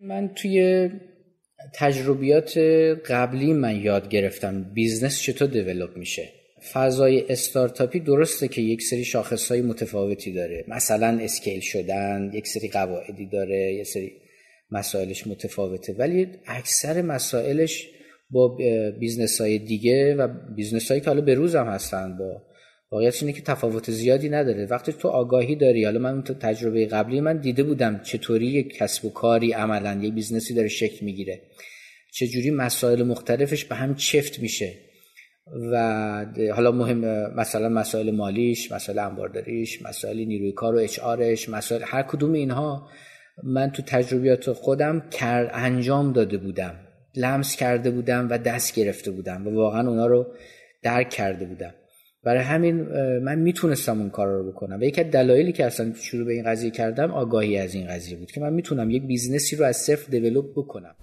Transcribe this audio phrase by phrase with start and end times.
[0.00, 0.90] من توی
[1.74, 2.58] تجربیات
[3.06, 6.28] قبلی من یاد گرفتم business چطور develop میشه.
[6.72, 10.64] فضای استارتاپی درسته که یک سری شاخصهای متفاوتی داره.
[10.68, 14.12] مثلا scale شدن یک سری قواعدی داره یک سری
[14.70, 15.92] مسائلش متفاوته.
[15.92, 17.88] ولی اکثر مسائلش
[18.30, 18.58] با
[19.00, 22.42] business های دیگه و business هایی که حالا به روز هستن با
[22.90, 24.66] واقعیت اینه که تفاوت زیادی نداره.
[24.66, 29.04] وقتی تو آگاهی داری حالا من تو تجربه قبلی من دیده بودم چطوری یک کسب
[29.04, 31.40] و کاری عملا یک business ی داره شکل می‌گیره.
[32.12, 34.72] چجوری مسائل مختلفش به هم چفت میشه.
[35.72, 41.82] و حالا مهم مثلا مسائل مالیش مسائل انبارداریش مسائل نیروی کار و HR ش مسائل
[41.84, 42.88] هر کدوم اینها
[43.44, 46.74] من تو تجربیات خودم کار انجام داده بودم.
[47.16, 50.26] لمس کرده بودم و دست گرفته بودم و واقعا اونا رو
[50.82, 51.74] درک کرده بودم.
[52.26, 52.74] برای همین
[53.18, 54.80] من می‌تونستم اون کار رو بکنم.
[54.80, 58.16] و یکی از دلایلی که اصلا شروع به این قضیه کردم آگاهی از این قضیه
[58.16, 60.94] بود که من می‌تونم یک business ی رو از صفر develop بکنم.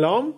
[0.00, 0.34] سلام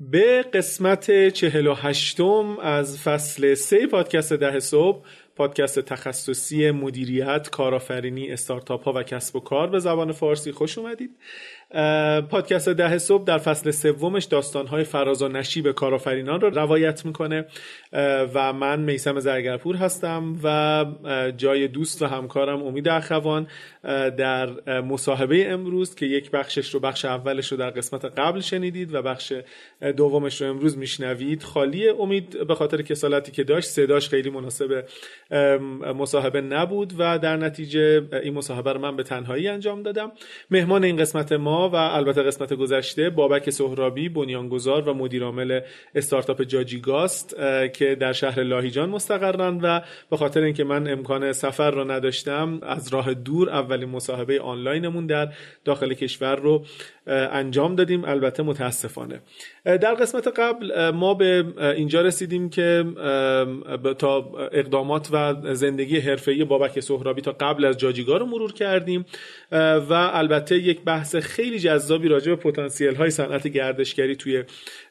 [0.00, 5.04] به قسمت چهل و هشتم از فصل سه پادکست ده صبح
[5.36, 11.10] پادکست تخصصی مدیریت، کارآفرینی، استارتاپ ها و کسب و کار به زبان فارسی خوش اومدید.
[12.30, 17.44] پادکست ده صبح در فصل سومش داستانهای فراز و نشیب کارآفرینان رو روایت می‌کنه
[18.34, 20.84] و من میسم زرگرپور هستم و
[21.36, 23.46] جای دوست و همکارم امید اخوان
[24.16, 29.02] در مصاحبه امروز که یک بخشش رو بخش اولش رو در قسمت قبل شنیدید و
[29.02, 29.32] بخش
[29.96, 31.42] دومش رو امروز میشنوید.
[31.42, 34.84] خالی امید به خاطر کسالتی که داشت صداش خیلی مناسب
[35.96, 40.12] مصاحبه نبود و در نتیجه این مصاحبه رو من به تنهایی انجام دادم.
[40.50, 45.60] مهمان این قسمت ما و البته قسمت گذشته بابک سهرابی بنیانگذار و مدیرعامل
[45.94, 47.36] استارتاپ جاجیگاست
[47.74, 49.80] که در شهر لاهیجان مستقرن و
[50.10, 55.28] به خاطر اینکه من امکان سفر رو نداشتم از راه دور اولین مصاحبه آنلاینمون در
[55.64, 56.64] داخل کشور رو
[57.06, 58.04] انجام دادیم.
[58.04, 59.20] البته متاسفانه.
[59.64, 61.44] در قسمت قبل ما به
[61.76, 62.84] اینجا رسیدیم که
[63.98, 69.04] تا اقدامات و زندگی حرفه‌ای بابک سهرابی تا قبل از جاجیگا رو مرور کردیم
[69.88, 74.44] و البته یک بحث خیلی جذابی راجع به پتانسیل های صنعت گردشگری توی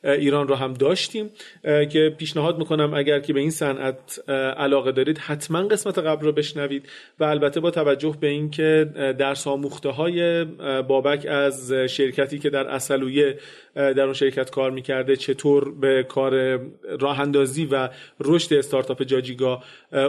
[0.03, 1.29] ایران رو هم داشتیم.
[1.63, 6.89] که پیشنهاد می‌کنم اگر که به این صنعت علاقه دارید حتما قسمت قبل رو بشنوید
[7.19, 10.45] و البته با توجه به اینکه درس آموخته های
[10.87, 13.39] بابک از شرکتی که در اصلویه
[13.75, 16.59] در اون شرکت کار می‌کرده چطور به کار
[16.99, 17.89] راه اندازی و
[18.19, 19.63] رشد استارتاپ جاجیگا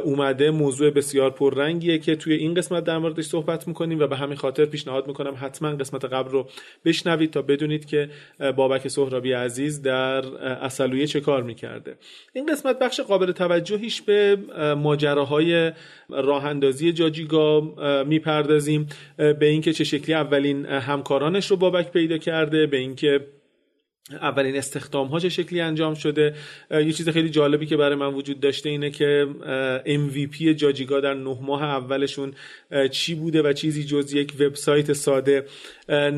[0.05, 0.51] اومده.
[0.51, 4.65] موضوع بسیار پررنگیه که توی این قسمت در موردش صحبت می‌کنیم و به همین خاطر
[4.65, 6.49] پیشنهاد می‌کنم حتما قسمت قبل رو
[6.85, 8.09] بشنوید تا بدونید که
[8.57, 11.97] بابک سهرابی عزیز در اصلویه چه کار می‌کرده.
[12.33, 14.39] این قسمت بخش قابل توجهیش به
[14.79, 15.73] ماجراهای
[16.09, 17.61] راه اندازی جاجیگا
[18.07, 18.87] می‌پردازیم
[19.17, 23.21] به اینکه چه شکلی اولین همکارانش رو بابک پیدا کرده به اینکه
[24.11, 26.35] اولین استخدام ها چه شکلی انجام شده؟
[26.71, 29.29] یه چیز خیلی جالبی که برای من وجود داشته اینه که
[29.87, 32.33] MVP جاجیگا در نه ماه اولشون
[32.91, 35.47] چی بوده و چیزی جز یک وبسایت ساده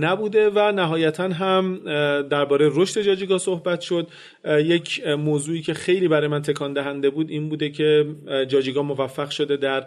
[0.00, 1.80] نبوده و نهایتا هم
[2.28, 4.08] درباره رشد جاجیگا صحبت شد.
[4.44, 8.06] یک موضوعی که خیلی برای من تکان دهنده بود این بوده که
[8.48, 9.86] جاجیگا موفق شده در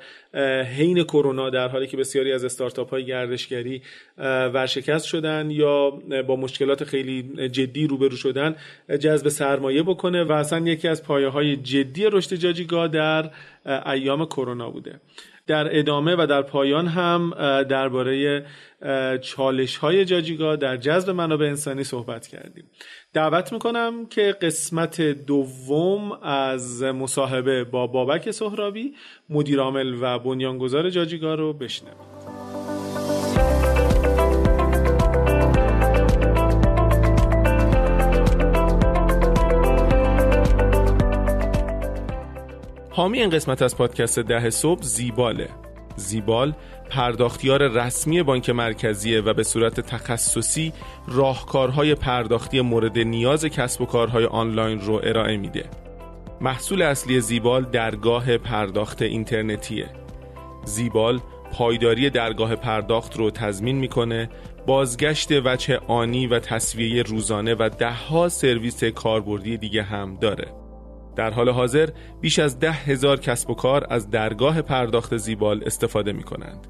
[0.63, 3.81] حین کرونا در حالی که بسیاری از استارتاپ های گردشگری
[4.53, 5.89] ورشکست شدن یا
[6.27, 8.55] با مشکلات خیلی جدی روبرو شدن
[8.99, 13.31] جذب سرمایه بکنه و اصلا یکی از پایه های جدی رشد جاجیگا در
[13.85, 14.99] ایام کرونا بوده.
[15.47, 17.33] در ادامه و در پایان هم
[17.63, 18.45] درباره
[19.21, 22.63] چالش های جاجیگا در جذب منابع انسانی صحبت کردیم.
[23.13, 28.93] دعوت می‌کنم که قسمت دوم از مصاحبه با بابک سهرابی
[29.29, 32.18] مدیرعامل و بنیانگذار جاجیگا رو بشنویم
[42.99, 45.49] حامی این قسمت از پادکست ده صبح زیباله.
[45.95, 46.53] زیبال
[46.89, 50.73] پرداختیار رسمی بانک مرکزیه و به صورت تخصصی
[51.07, 55.65] راهکارهای پرداختی مورد نیاز کسب و کارهای آنلاین رو ارائه میده.
[56.41, 59.89] محصول اصلی زیبال درگاه پرداخت اینترنتیه.
[60.65, 61.19] زیبال
[61.53, 64.29] پایداری درگاه پرداخت رو تضمین می‌کنه
[64.67, 70.58] بازگشت وجه آنی و تصویه روزانه و دهها سرویس کاربردی دیگه هم داره.
[71.19, 71.89] در حال حاضر
[72.21, 76.67] بیش از ده هزار کسب و کار از درگاه پرداخت زیبال استفاده می کنند.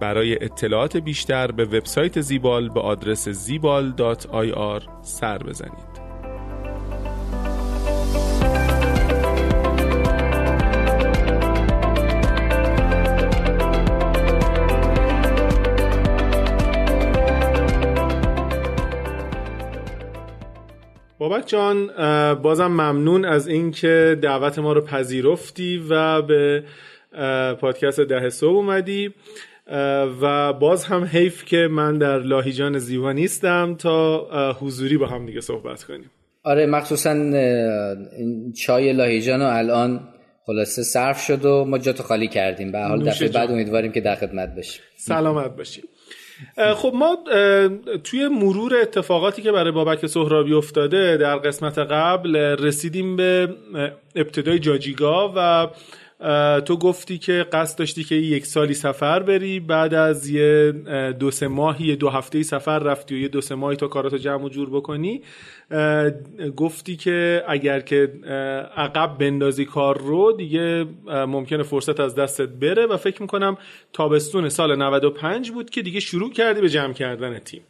[0.00, 5.97] برای اطلاعات بیشتر به وبسایت زیبال به آدرس زیبال.ir سر بزنید.
[21.18, 21.86] بابک جان
[22.34, 26.64] بازم ممنون از اینکه دعوت ما رو پذیرفتی و به
[27.60, 29.14] پادکست ده صبح اومدی.
[30.20, 35.40] و باز هم حیف که من در لاهیجان زیبا نیستم تا حضوری با هم دیگه
[35.40, 36.10] صحبت کنیم.
[36.42, 37.14] آره مخصوصا
[38.56, 40.00] چای لاهیجان الان
[40.46, 42.72] خلاصه صرف شد و ما جاتو خالی کردیم.
[42.72, 45.84] به حال دفعه بعد امیدواریم که در خدمت باشیم سلامت باشیم
[46.76, 47.18] خب ما
[48.04, 53.48] توی مرور اتفاقاتی که برای بابک سهرابی افتاده در قسمت قبل رسیدیم به
[54.16, 55.68] ابتدای جاجیگا و
[56.60, 60.72] تو گفتی که قصد داشتی که یک سالی سفر بری بعد از یه
[61.18, 64.18] دو سه ماهی یه دو هفته سفر رفتی و یه دو سه ماهی تا کاراتو
[64.18, 65.22] جمع و جور بکنی.
[66.56, 68.12] گفتی که اگر که
[68.76, 73.56] عقب بندازی کار رو دیگه ممکنه فرصت از دستت بره و فکر می‌کنم
[73.92, 77.60] تابستون سال 95 بود که دیگه شروع کردی به جمع کردن تیم.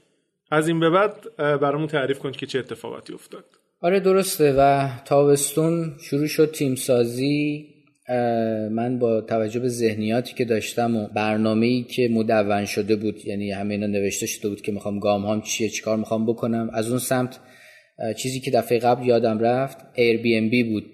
[0.50, 3.44] از این به بعد برامون تعریف کن که چه اتفاقاتی افتاد.
[3.80, 7.66] آره درسته و تابستون شروع شد تیم سازی
[8.70, 13.74] من با توجه به ذهنیاتی که داشتم و برنامه‌ای که مدون شده بود یعنی همه
[13.74, 17.38] اینا نوشته شده بود که می‌خوام گام هم چیه چیکار می‌خوام بکنم از اون سمت
[18.16, 20.84] چیزی که دفعه قبل یادم رفت بی بود.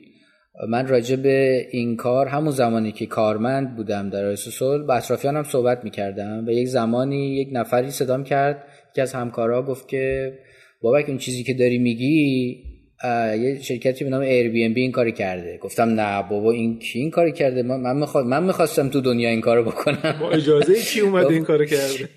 [0.69, 5.85] من راجع به این کار همون زمانی که کارمند بودم در رسول با اطرافیانم صحبت
[5.85, 8.65] می‌کردم و یک زمانی یک نفری صدام کرد
[8.95, 10.33] که از همکارا گفت که
[10.83, 12.63] بابک اون چیزی که داری میگی
[13.41, 15.59] یه شرکتی به نام بی این کاری کرده.
[15.59, 19.41] گفتم نه بابا این کی این کاری کرده؟ من می‌خواد من می‌خواستم تو دنیا این
[19.41, 20.17] کارو بکنم.
[20.21, 22.09] با اجازه کی اومده این کارو کرده؟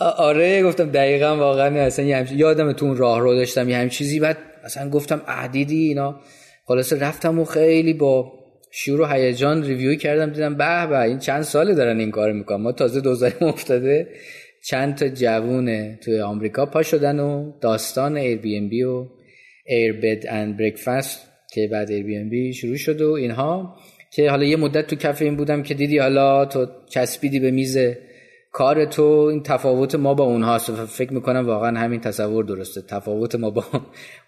[0.00, 4.20] آره گفتم دقیقا واقعا اصلا یه یادم تو اون راه رو داشتم یه همین چیزی.
[4.20, 6.20] بعد اصلا گفتم عدیدی اینا؟
[6.64, 8.32] خلاصه رفتم و خیلی با
[8.70, 10.30] شور و هیجان ریویو کردم.
[10.30, 12.62] دیدم به به این چند ساله دارن این کار می‌کنن.
[12.62, 14.08] ما تازه دوزاریم افتاده.
[14.64, 19.06] چند تا جوونه توی آمریکا پا شدن و داستان بی و
[20.02, 21.20] بد اند بریکفاست
[21.52, 21.92] که بعد
[22.30, 23.76] بی شروع شد و اینها
[24.12, 27.78] که حالا یه مدت تو کف این بودم که دیدی حالا تو چسبیدی به میز
[28.58, 30.70] کار تو این تفاوت ما با اونهاست.
[30.70, 32.82] فکر می‌کنم واقعا همین تصور درسته.
[32.82, 33.64] تفاوت ما با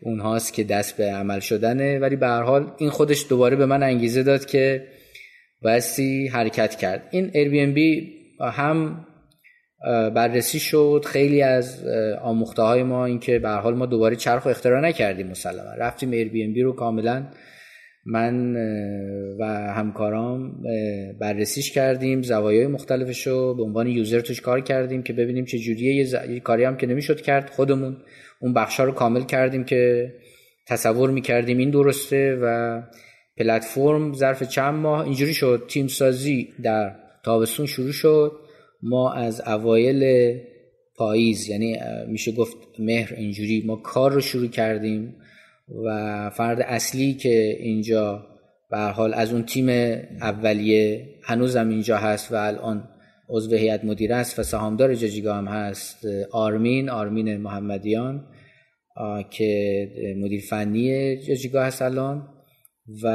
[0.00, 1.98] اونهاست که دست به عمل شدنه.
[1.98, 4.86] ولی به هر حال این خودش دوباره به من انگیزه داد که
[5.62, 7.08] بایستی حرکت کرد.
[7.10, 7.78] این Airbnb
[8.42, 9.06] هم
[10.14, 11.04] بررسی شد.
[11.06, 11.84] خیلی از
[12.22, 15.74] آموخته های ما اینکه به حال ما دوباره چرخ اختراع نکردیم مسلما.
[15.78, 17.26] رفتیم بی رو کاملا
[18.06, 18.56] من
[19.38, 19.44] و
[19.76, 20.62] همکارام
[21.20, 25.94] بررسیش کردیم زوایای مختلفش رو به عنوان یوزر توش کار کردیم که ببینیم چه جوریه.
[25.94, 26.14] یه, ز...
[26.44, 27.96] کاری هم که نمی‌شد کرد خودمون.
[28.40, 30.12] اون بخشا رو کامل کردیم که
[30.68, 31.58] تصور می‌کردیم.
[31.58, 32.82] این درسته و
[33.36, 35.64] پلتفرم ظرف چند ماه اینجوری شد.
[35.68, 38.32] تیم سازی در تابستون شروع شد.
[38.82, 40.32] ما از اوایل
[40.96, 41.78] پاییز یعنی
[42.08, 45.16] میشه گفت مهر اینجوری ما کار رو شروع کردیم.
[45.84, 48.26] و فرد اصلی که اینجا
[48.70, 49.68] به حال از اون تیم
[50.20, 52.88] اولیه هنوزم اینجا هست و الان
[53.28, 58.26] عضو هیئت مدیره است و سهامدار جاجیگا هم هست آرمین آرمین محمدیان
[59.30, 62.28] که مدیر فنی جاجیگا هست الان
[63.02, 63.08] و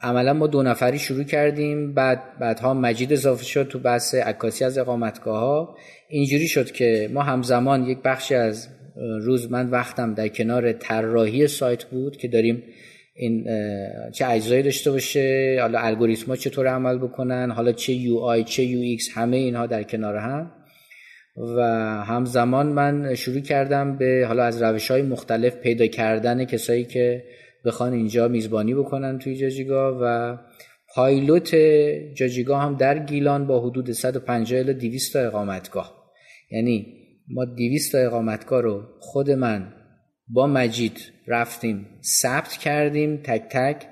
[0.00, 4.78] عملا ما دو نفری شروع کردیم بعد بعدها مجید اضافه شد تو بحث عکاسی از
[4.78, 5.76] اقامتگاه ها
[6.08, 11.84] اینجوری شد که ما همزمان یک بخشی از روز من وقتم در کنار طراحی سایت
[11.84, 12.62] بود که داریم
[13.14, 13.44] این
[14.12, 19.36] چه اجزایی داشته باشه حالا الگوریتما چطور عمل بکنن حالا چه UI چه UX همه
[19.36, 20.52] اینها در کنار هم.
[21.56, 21.62] و
[22.04, 27.24] همزمان من شروع کردم به حالا از روش های مختلف پیدا کردن کسایی که
[27.64, 30.38] بخوان اینجا میزبانی بکنن توی جاجیگا و
[30.94, 31.54] پایلوت
[32.14, 36.12] جاجیگا هم در گیلان با حدود 150 الی 200 اقامتگاه.
[36.50, 36.99] یعنی
[37.34, 39.72] ما 200 اقامتگاه رو خود من
[40.28, 43.86] با مجید رفتیم ثبت کردیم تک تک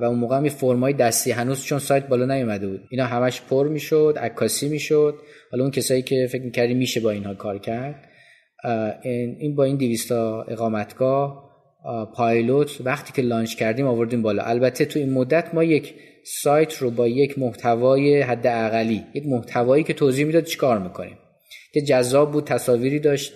[0.00, 2.80] و اون موقع هم فرمای دستی هنوز چون سایت بالا نیومده بود.
[2.90, 5.14] اینا همش پر می‌شد عکاسی می‌شد.
[5.50, 8.08] حالا اون کسایی که فکر می‌کردی میشه با اینها کار کرد
[9.02, 11.50] این با این 200 اقامتگاه
[12.14, 14.42] پایلوت وقتی که لانچ کردیم آوردیم بالا.
[14.42, 15.94] البته تو این مدت ما یک
[16.42, 21.18] سایت رو با یک محتوای حد اقلی یک محتوایی که توضیح می‌داد چیکار می‌کنیم.
[21.72, 23.32] که جذاب بود تصاویری داشت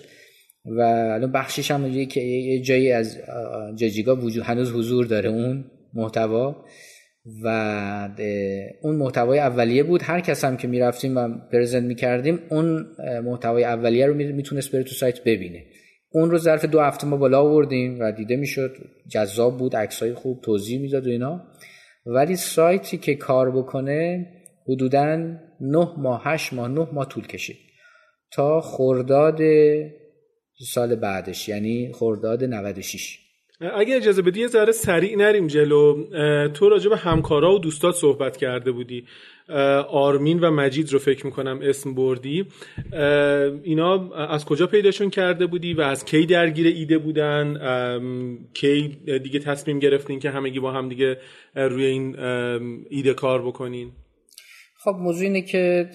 [0.65, 3.17] و الان بخشش هم یه جایی از
[3.75, 6.65] جاجیگا وجود هنوز حضور داره اون محتوا.
[7.43, 8.09] و
[8.81, 10.01] اون محتوای اولیه بود.
[10.03, 12.87] هر کس هم که می‌رفتیم و پرزنت می‌کردیم اون
[13.23, 15.63] محتوای اولیه رو می‌تونست بره تو سایت ببینه.
[16.11, 18.75] اون رو ظرف دو هفته ما بالا آوردیم و دیده می‌شد.
[19.11, 21.41] جذاب بود عکسای خوب توضیح می‌داد و اینا.
[22.05, 24.27] ولی سایتی که کار بکنه
[24.69, 25.15] حدودا
[25.61, 27.57] نه ماه هشت ماه نه ماه طول کشید.
[28.35, 29.39] تا خرداد
[30.73, 33.19] سال بعدش یعنی خرداد 96
[33.61, 36.03] اگه اجازه بدی یه ذره سریع نریم جلو.
[36.47, 39.05] تو راجع به همکارا و دوستات صحبت کرده بودی.
[39.89, 42.45] آرمین و مجید رو فکر می‌کنم اسم بردی.
[43.63, 47.57] اینا از کجا پیداشون کرده بودی و از کی درگیر ایده بودن؟
[48.53, 51.17] کی دیگه تصمیم گرفتین که همگی با هم دیگه
[51.55, 52.19] روی این
[52.89, 53.91] ایده کار بکنین؟
[54.83, 55.89] خب موضوع اینه که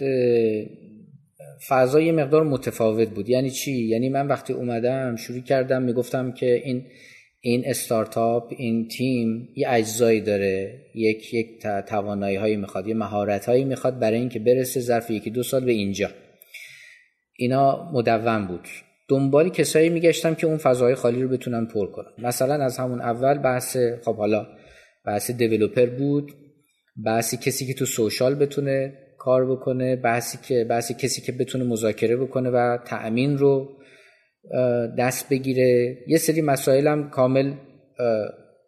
[1.69, 3.29] فضا یه مقدار متفاوت بود.
[3.29, 6.87] یعنی چی؟ یعنی من وقتی اومدم شروع کردم می‌گفتم که این
[7.41, 10.81] این استارتاپ این تیم یه اجزایی داره.
[10.95, 15.43] یک یک توانایی هایی می‌خواد یه مهارت هایی می‌خواد برای اینکه برسه ظرف یکی دو
[15.43, 16.11] سال به اینجا.
[17.37, 18.69] اینا مدون بود.
[19.09, 22.13] دنبال کسایی میگشتم که اون فضاهای خالی رو بتونن پر کنن.
[22.19, 24.47] مثلا از همون اول بحث خب حالا
[25.07, 26.33] بحث دیولوپر بود.
[27.05, 32.17] بحثی کسی که تو سوشال بتونه کار بکنه بحثی که بحثی کسی که بتونه مذاکره
[32.17, 33.69] بکنه و تأمین رو
[34.99, 35.99] دست بگیره.
[36.07, 37.53] یه سری مسائلم کامل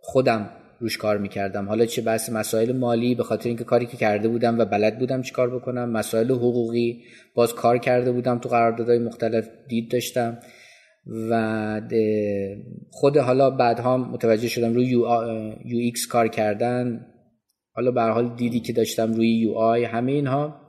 [0.01, 1.69] خودم روش کار می‌کردم.
[1.69, 5.23] حالا چه بحث مسائل مالی به خاطر اینکه کاری که کرده بودم و بلد بودم
[5.23, 5.91] چی کار بکنم.
[5.91, 7.03] مسائل حقوقی
[7.35, 10.39] باز کار کرده بودم تو قراردادهای مختلف دید داشتم.
[11.31, 11.81] و
[12.91, 14.87] خود حالا بعدها متوجه شدم روی
[15.65, 17.07] UX کار کردن
[17.75, 20.63] حالا به حال دیدی که داشتم روی UI همه اینها.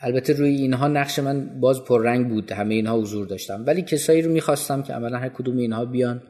[0.00, 3.64] البته روی اینها نقش من باز پررنگ بود همه اینها حضور داشتم.
[3.66, 6.22] ولی کسایی رو می‌خواستم که عملا هر کدوم اینها بیان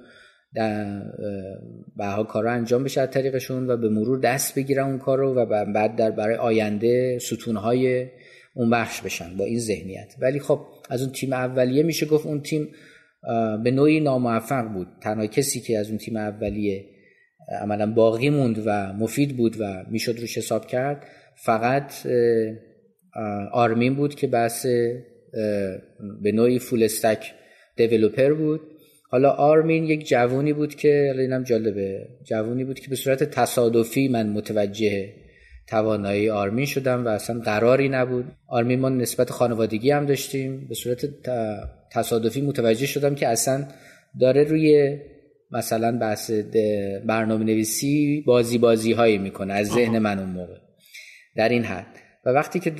[0.54, 1.02] در
[1.96, 5.64] به کار انجام بشه از طریقشون و به مرور دست بگیرن اون کار رو و
[5.74, 8.06] بعد در برای آینده ستونهای
[8.54, 10.14] اون بخش بشن با این ذهنیت.
[10.20, 10.60] ولی خب
[10.90, 12.68] از اون تیم اولیه میشه گفت اون تیم
[13.64, 14.86] به نوعی ناموفق بود.
[15.02, 16.84] تنها کسی که از اون تیم اولیه
[17.48, 21.06] عملا باقی موند و مفید بود و می‌شد روش حساب کرد.
[21.34, 21.92] فقط
[23.52, 24.66] آرمین بود که بحث
[26.22, 27.32] به نوعی فول استک
[27.76, 28.60] دیولوپر بود.
[29.10, 34.28] حالا آرمین یک جوونی بود که اینم جالبه جوونی بود که به صورت تصادفی من
[34.28, 35.12] متوجه
[35.66, 38.24] توانایی آرمین شدم و اصلا قراری نبود.
[38.48, 40.66] آرمین ما نسبت خانوادگی هم داشتیم.
[40.68, 41.08] به صورت
[41.92, 43.64] تصادفی متوجه شدم که اصلا
[44.20, 44.98] داره روی
[45.50, 46.30] مثلا بحث
[47.06, 50.56] برنامه نویسی بازی بازی هایی می‌کنه از ذهن من اون موقع.
[51.36, 51.86] در این حد.
[52.24, 52.72] و وقتی که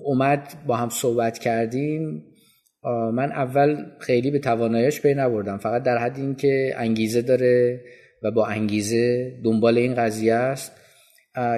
[0.00, 2.24] اومد با هم صحبت کردیم
[3.14, 5.58] من اول خیلی به تواناییش پی نبردم.
[5.58, 7.80] فقط در حد اینکه انگیزه داره
[8.22, 10.72] و با انگیزه دنبال این قضیه است.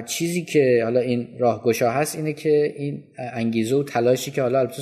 [0.05, 4.81] چیزی که حالا این راهگشا هست اینه که این انگیزه و تلاشی که حالا البته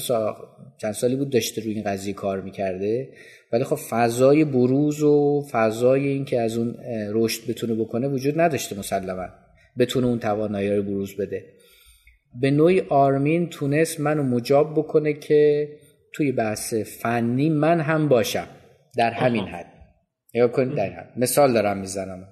[0.81, 3.09] چند سالی بود داشته روی این قضیه کار می‌کرده
[3.53, 6.75] ولی خب فضای بروز و فضای این که از اون
[7.11, 9.27] رشد بتونه بکنه وجود نداشته مسلما.
[9.79, 11.45] بتونه اون توانایی رو بروز بده.
[12.41, 15.69] به نوعی آرمین تونست منو مجاب بکنه که
[16.13, 18.47] توی بحث فنی من هم باشم.
[18.97, 19.65] در همین حد.
[20.33, 21.13] یا کنید در حد.
[21.17, 22.27] مثال دارم می‌زنم.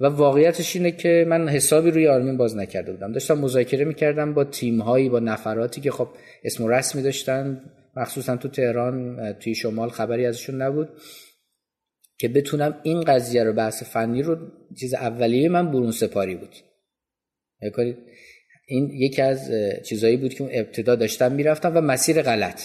[0.00, 3.12] و واقعیتش اینه که من حسابی روی آرمین باز نکرده بودم.
[3.12, 6.08] داشتم مذاکره می‌کردم با تیم هایی با نفراتی که خب
[6.44, 7.60] اسم و رسمی داشتن.
[7.98, 10.88] مخصوصا تو تهران توی شمال خبری ازشون نبود
[12.18, 14.36] که بتونم این قضیه رو بحث فنی رو
[14.80, 16.54] چیز اولیه من برون سپاری بود.
[18.66, 19.50] این یکی از
[19.84, 22.62] چیزایی بود که ابتدا داشتم می‌رفتم و مسیر غلط.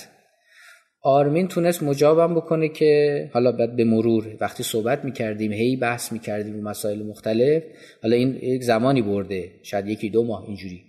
[1.01, 6.55] آرمین تونست مجابم بکنه که حالا بعد به مرور وقتی صحبت می‌کردیم هی بحث می‌کردیم
[6.55, 7.63] مسائل مختلف
[8.03, 10.83] حالا این یک زمانی برده شاید یکی دو ماه اینجوری.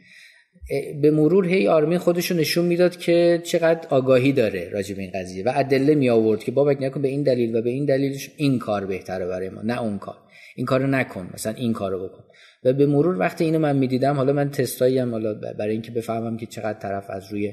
[1.02, 5.44] به مرور هی آرمین خودشو نشون می‌داد که چقدر آگاهی داره راجع به این قضیه
[5.44, 8.58] و ادله می آورد که بابک نکن به این دلیل و به این دلیلش این
[8.58, 10.16] کار بهتره برای ما نه اون کار.
[10.56, 12.24] این کارو نکن مثلا این کارو بکن.
[12.64, 16.36] و به مرور وقتی اینو من می‌دیدم حالا من تستایی هم حالا برای اینکه بفهمم
[16.36, 17.52] که چقدر طرف از روی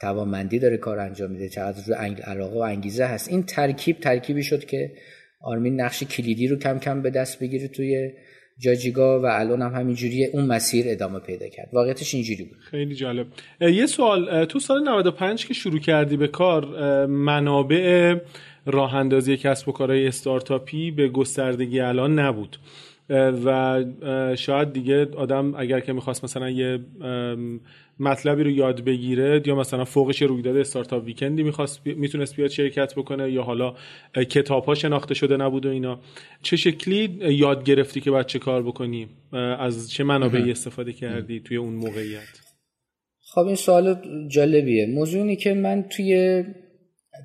[0.00, 3.28] توانمندی داره کار انجام میده چقدر روی علاقه و انگیزه هست.
[3.28, 4.92] این ترکیب ترکیبی شد که
[5.40, 8.10] آرمین نقش کلیدی رو کم کم به دست بگیره توی
[8.58, 11.68] جاجیگا و الان هم همینجوری اون مسیر ادامه پیدا کرد.
[11.72, 12.58] واقعیتش اینجوری بود.
[12.58, 13.26] خیلی جالب.
[13.60, 16.66] یه سوال تو سال 95 که شروع کردی به کار
[17.06, 18.16] منابع
[18.66, 22.56] راه اندازی کسب و کارهای استارتاپی به گستردگی الان نبود.
[23.10, 23.84] و
[24.36, 26.78] شاید دیگه آدم اگر که می‌خواست مثلا یه
[28.00, 33.32] مطلبی رو یاد بگیره یا مثلا فوقش رویداد استارتاپ ویکندی می‌خواست می‌تونست بیاد شرکت بکنه
[33.32, 33.74] یا حالا
[34.30, 36.00] کتاب ها شناخته شده نبود و اینا
[36.42, 39.08] چه شکلی یاد گرفتی که باید چه کار بکنی؟
[39.58, 42.40] از چه منابعی استفاده کردی توی اون موقعیت؟
[43.20, 43.96] خب این سوال
[44.28, 44.86] جالبیه.
[44.86, 46.44] موضوعی که من توی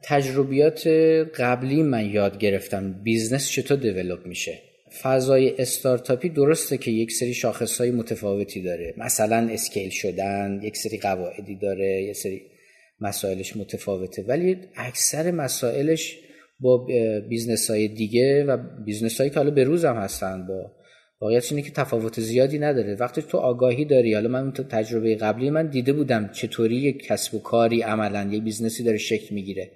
[0.03, 0.87] تجربیات
[1.39, 4.68] قبلی من یاد گرفتم business چطور develop میشه.
[5.01, 8.93] فضای استارتاپی درسته که یک سری شاخصهای متفاوتی داره.
[8.97, 12.41] مثلا scale شدن یک سری قواعدی داره یک سری
[13.01, 14.23] مسائلش متفاوته.
[14.27, 16.17] ولی اکثر مسائلش
[16.59, 16.87] با
[17.29, 20.71] business های دیگه و business هایی که حالا به روز هم هستن با
[21.21, 22.95] واقعیت اینه که تفاوت زیادی نداره.
[22.95, 27.35] وقتی تو آگاهی داری حالا من تو تجربه قبلی من دیده بودم چطوری یک کسب
[27.35, 29.71] و کاری عملا یک business ی داره شکل می‌گیره.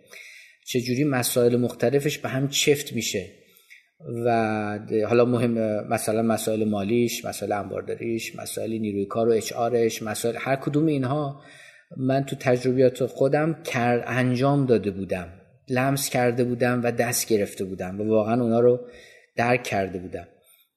[0.65, 3.42] چجوری مسائل مختلفش به هم چفت میشه.
[4.25, 9.31] و حالا مهم مثلا مسائل مالیش مسائل انبارداریش مسائل نیروی کار و
[9.75, 11.41] HR مسائل هر کدوم اینها
[11.98, 15.27] من تو تجربیات خودم کار انجام داده بودم.
[15.69, 18.79] لمس کرده بودم و دست گرفته بودم و واقعا اونا رو
[19.36, 20.27] درک کرده بودم.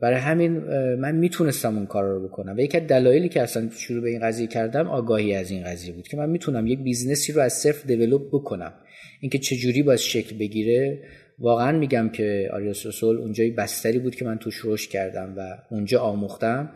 [0.00, 0.52] برای همین
[0.94, 4.20] من می‌تونستم اون کار رو بکنم و یکی از دلایلی که اصلا شروع به این
[4.20, 7.52] قضیه کردم آگاهی از این قضیه بود که من می‌تونم یک business ی رو از
[7.52, 8.72] صفر develop بکنم.
[9.20, 11.02] اینکه چجوری باید شکل بگیره
[11.38, 15.40] واقعا میگم که آریاس رسول اونجایی بستری بود که من توش رشد کردم و
[15.70, 16.70] اونجا آموختم.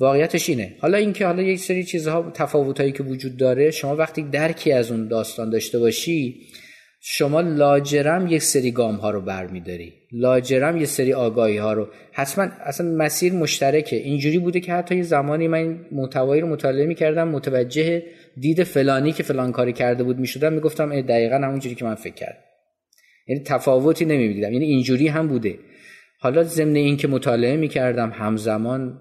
[0.00, 0.74] واقعیتش اینه.
[0.78, 5.08] حالا اینکه حالا یک سری چیزها تفاوتایی که وجود داره شما وقتی درکی از اون
[5.08, 6.40] داستان داشته باشی
[7.04, 9.92] شما لاجرم یک سری گام ها رو برمیداری.
[10.12, 11.88] لاجرم یه سری آگاهی ها رو.
[12.12, 13.96] حتما اصلا مسیر مشترکه.
[13.96, 18.02] اینجوری بوده که حتی یه زمانی من محتوایی رو مطالعه می‌کردم متوجه
[18.40, 22.51] دید فلانی که فلان کاری کرده بود می‌شدم می‌گفتم دقیقا همونجوری که من فکر کردم.
[23.28, 25.58] یعنی تفاوتی نمی‌دیدم یعنی اینجوری هم بوده.
[26.18, 29.00] حالا ضمن این که مطالعه می‌کردم همزمان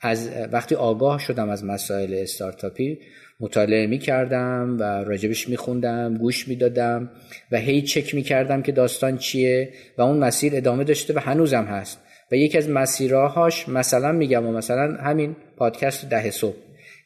[0.00, 2.98] از وقتی آگاه شدم از مسائل استارتاپی
[3.40, 7.10] مطالعه می‌کردم و راجبش میخوندم گوش می‌دادم
[7.52, 12.02] و هی چک می‌کردم که داستان چیه و اون مسیر ادامه داشته و هنوزم هست.
[12.32, 16.56] و یکی از مسیراهاش مثلا میگم و مثلا همین پادکست ده صبح.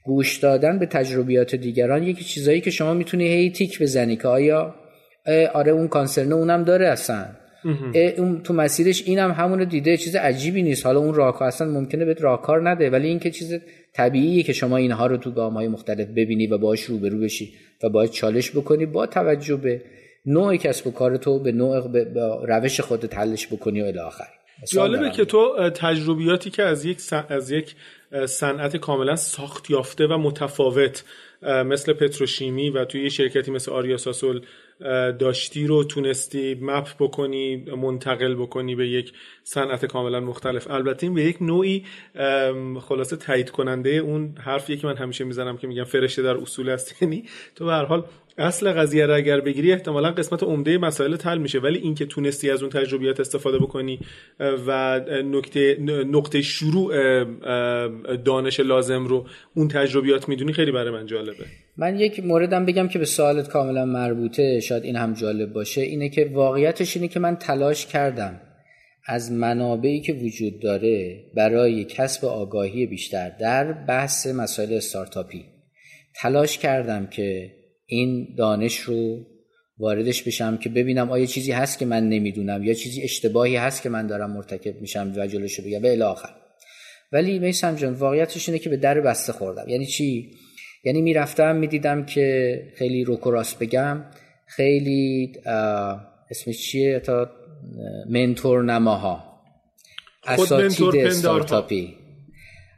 [0.05, 4.75] گوش دادن به تجربیات دیگران یکی چیزایی که شما می‌تونی هی تیک بزنی که آیا
[5.55, 7.27] آره اون کانسرنه اونم داره اصلا.
[8.19, 10.87] اون تو مسیرش اینم همونو دیده چیز عجیبی نیست.
[10.87, 13.59] حالا اون راهکار اصلا ممکنه بهت راهکار نده ولی اینکه چیز
[13.93, 17.53] طبیعیه که شما اینها رو تو گام های مختلف ببینی و باهاش روبرو بشی
[17.83, 19.83] و باید چالش بکنی با توجه به
[20.27, 22.07] نوع کسب و کار تو به نوع به
[22.49, 24.29] روش خودت حلش بکنی و الی آخر.
[24.73, 27.75] جالبه که تو تجربیاتی که از یک از یک
[28.27, 31.05] صنعت کاملا ساخت یافته و متفاوت
[31.43, 34.41] مثل پتروشیمی و توی شرکتی مثل آریا ساسول
[35.19, 39.13] داشتی رو تونستی مپ بکنی منتقل بکنی به یک
[39.45, 40.71] صنعت کاملا مختلف.
[40.71, 41.85] البته این به یک نوعی
[42.81, 46.95] خلاصه تایید کننده اون حرفیه که من همیشه می‌زنم که میگم فرشته در اصول است.
[47.03, 47.25] یعنی
[47.55, 48.05] تو به هر حال
[48.41, 51.59] اصل قضیه رو اگر بگیری احتمالا قسمت عمده مسائل تل میشه.
[51.59, 53.99] ولی اینکه تونستی از اون تجربیات استفاده بکنی
[54.67, 55.77] و نکته
[56.11, 56.95] نقطه شروع
[58.17, 61.45] دانش لازم رو اون تجربیات می‌دونی خیلی برای من جالبه.
[61.77, 65.81] من یک موردم بگم که به سوالت کاملا مربوطه شاید این هم جالب باشه.
[65.81, 68.41] اینه که واقعیتش اینه که من تلاش کردم
[69.07, 75.45] از منابعی که وجود داره برای کسب آگاهی بیشتر در بحث مسائل استارتاپی.
[76.23, 77.60] تلاش کردم که
[77.91, 79.27] این دانش رو
[79.79, 83.89] واردش بشم که ببینم آیا چیزی هست که من نمی‌دونم یا چیزی اشتباهی هست که
[83.89, 85.81] من دارم مرتکب میشم و جلوشو بگم.
[85.81, 86.29] به آخر.
[87.13, 89.69] ولی میسم جان واقعیتش اینه که به در بسته خوردم.
[89.69, 90.31] یعنی چی؟
[90.85, 94.05] یعنی می‌رفتم می‌دیدم که خیلی روکراس بگم
[94.47, 95.33] خیلی
[96.31, 97.31] اسمش چیه؟ تا
[98.09, 99.41] منتور نماها.
[100.27, 101.97] اساتید استارتاپی.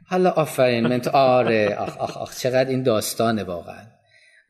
[0.07, 1.13] حالا آفرین منتور.
[1.13, 3.92] آره آخ آخ آخ چقدر این داستانه واقعا.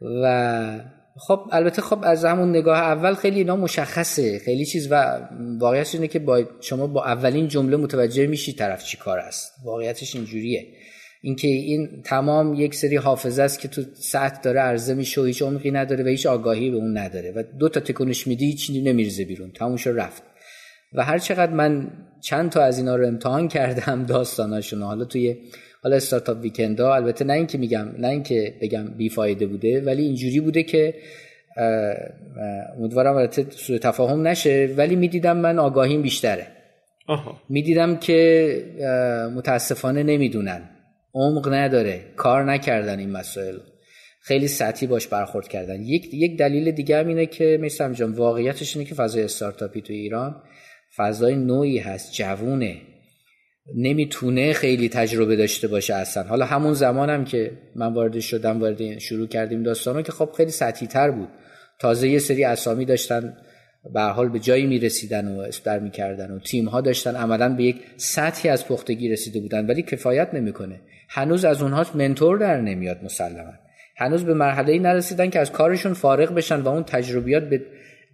[0.02, 0.80] و
[1.18, 4.40] خب البته خب از همون نگاه اول خیلی اینا مشخصه.
[4.40, 5.20] خیلی چیز و
[5.60, 9.54] واقعیتش اینه که با شما با اولین جمله متوجه میشی طرف چی کار است.
[9.66, 10.68] واقعیتش اینجوریه.
[11.22, 15.42] اینکه این تمام یک سری حافظه است که تو سطح داره عرضه میشه و هیچ
[15.42, 19.26] عمقی نداره و هیچ آگاهی به اون نداره و دو تا تکونش میدی هیچ نمیرزه
[19.26, 19.52] بیرون.
[19.52, 20.24] تمومش رفت.
[20.94, 24.82] و هر چقدر من چند تا از اینا رو امتحان کردم داستاناشون.
[24.82, 25.38] حالا توی
[25.84, 30.40] حالا استارتاپ ویکند ها البته نه اینکه میگم نه اینکه بگم بیفایده بوده ولی اینجوری
[30.40, 30.94] بوده که
[32.78, 36.48] امیدوارم البته سوء تفاهم نشه ولی می‌دیدم من آگاهیم بیشتره.
[37.50, 40.70] می‌دیدم که متاسفانه نمی‌دونن.
[41.16, 42.02] عمق نداره.
[42.16, 43.56] کار نکردن این مسائل.
[44.22, 45.82] خیلی سطحی باش برخورد کردن.
[45.82, 49.94] یک یک دلیل دیگه هم اینه که مثل جان واقعیتش اینه که فضای استارتاپی تو
[49.94, 50.44] ایران
[50.98, 52.14] فضای نوعی هست.
[52.14, 52.78] جوونه.
[53.76, 56.24] نمی‌تونه خیلی تجربه داشته باشه اصلا.
[56.24, 60.88] حالا همون زمانم که من وارد شدم وارد شروع کردیم داستانو که خب خیلی سطحی
[60.88, 61.30] تر بود.
[61.80, 63.38] تازه یه سری اسامی داشتن
[63.94, 67.76] به حال به جایی می‌رسیدن و اسپر می‌کردن و تیم ها داشتن عملا به یک
[67.98, 70.82] سطحی از پختگی رسیده بودن ولی کفایت نمی‌کنه.
[71.10, 73.54] هنوز از اونها منتور در نمیاد مسلما.
[73.98, 77.62] هنوز به مرحله ای نرسیدن که از کارشون فارغ بشن و اون تجربیات به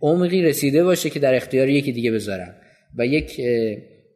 [0.02, 2.56] عمقی رسیده باشه که در اختیار یکی دیگه بذارن.
[2.98, 3.42] و یک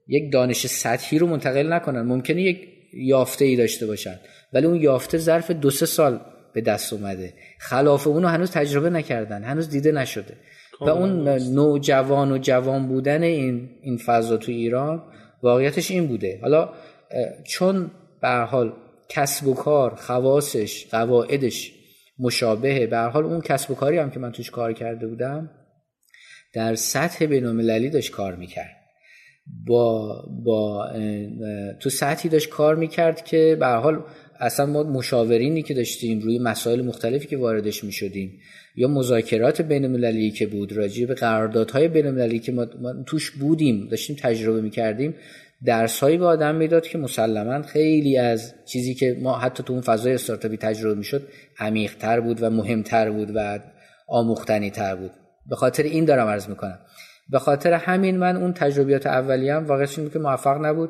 [0.07, 2.01] یک دانش سطحی رو منتقل نکنن.
[2.01, 4.19] ممکنه یک یافته ای داشته باشن.
[4.53, 6.19] ولی اون یافته ظرف دو سه سال
[6.53, 7.33] به دست اومده.
[7.59, 9.43] خلاف اونو هنوز تجربه نکردن.
[9.43, 10.37] هنوز دیده نشده.
[10.81, 15.03] و اون نوجوان و جوان بودن این این فضا تو ایران
[15.43, 16.39] واقعیتش این بوده.
[16.41, 16.69] حالا
[17.43, 18.73] چون به حال
[19.09, 21.71] کسب و کار خواصش قواعدش
[22.19, 25.49] مشابهه به حال اون کسب و کاری هم که من توش کار کرده بودم
[26.53, 28.82] در سطح بین‌المللی داشت کار می‌کرد.
[29.67, 30.89] با با
[31.79, 34.03] تو سطحی داشت کار می‌کرد که به حال
[34.39, 38.39] اصلا ما مشاورینی که داشتیم روی مسائل مختلفی که واردش می‌شدیم
[38.75, 42.65] یا مذاکرات بین المللی که بود راجع به قراردادهای بین المللی که ما,
[43.05, 45.15] توش بودیم داشتیم تجربه می‌کردیم
[45.65, 49.81] درس هایی به آدم می‌داد که مسلما خیلی از چیزی که ما حتی تو اون
[49.81, 51.27] فضای استارتاپی تجربه می‌شد
[51.59, 53.59] عمیقتر بود و مهمتر بود و
[54.07, 55.11] آموختنی تر بود.
[55.49, 56.79] به خاطر این دارم عرض می‌کنم.
[57.29, 60.89] به خاطر همین من اون تجربیات اولیه‌ام واقعا که موفق نبود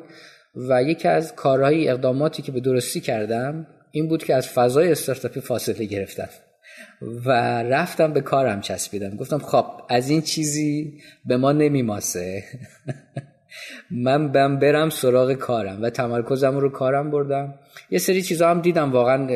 [0.68, 5.40] و یکی از کارهای اقداماتی که به درستی کردم این بود که از فضای استارتاپی
[5.40, 6.28] فاصله گرفتم
[7.24, 7.30] و
[7.62, 9.16] رفتم به کارم چسبیدم.
[9.16, 12.44] گفتم خب از این چیزی به ما نمیماسه.
[13.90, 17.54] من بم برم سراغ کارم و تمرکزم رو کارم بردم.
[17.90, 18.92] یه سری چیزا هم دیدم.
[18.92, 19.28] واقعا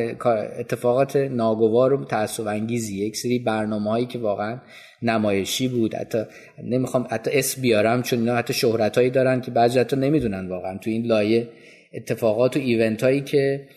[0.59, 4.59] اتفاقات ناگوار و تعصب انگیزی یک سری برنامه هایی که واقعا
[5.01, 5.95] نمایشی بود.
[5.95, 6.23] حتی
[6.63, 10.77] نمی‌خوام حتی اسم بیارم چون اینا حتی شهرت هایی دارن که بعضی حتی نمی‌دونن واقعا.
[10.77, 11.47] تو این لایه
[11.93, 13.67] اتفاقات و ایونت هایی که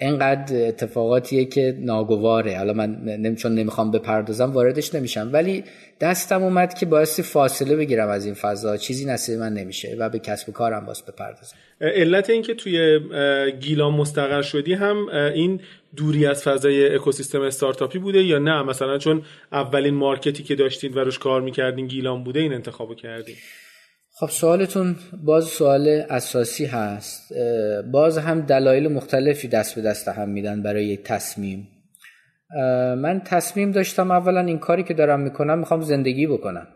[0.00, 2.58] انقدر اتفاقاتیه که ناگواره.
[2.58, 5.30] حالا من چون نمی‌خوام بپردازم واردش نمیشم.
[5.32, 5.64] ولی
[6.00, 8.76] دستم اومد که باعث فاصله بگیرم از این فضا.
[8.76, 11.56] چیزی نصیب من نمیشه و به کسب و کارم باز بپردازم.
[11.80, 13.00] علت اینکه توی
[13.60, 15.60] گیلان مستقر شدی هم این
[15.96, 20.98] دوری از فضای اکوسیستم استارتاپی بوده یا نه؟ مثلا چون اولین مارکتی که داشتین و
[20.98, 23.36] روش کار می‌کردین گیلان بوده این انتخابو کردین.
[24.20, 27.32] خب سوالتون باز سوال اساسی هست.
[27.92, 31.68] باز هم دلایل مختلفی دست به دست هم میدن برای یک تصمیم.
[32.96, 36.66] من تصمیم داشتم اولا این کاری که دارم می‌کنم می‌خوام زندگی بکنم.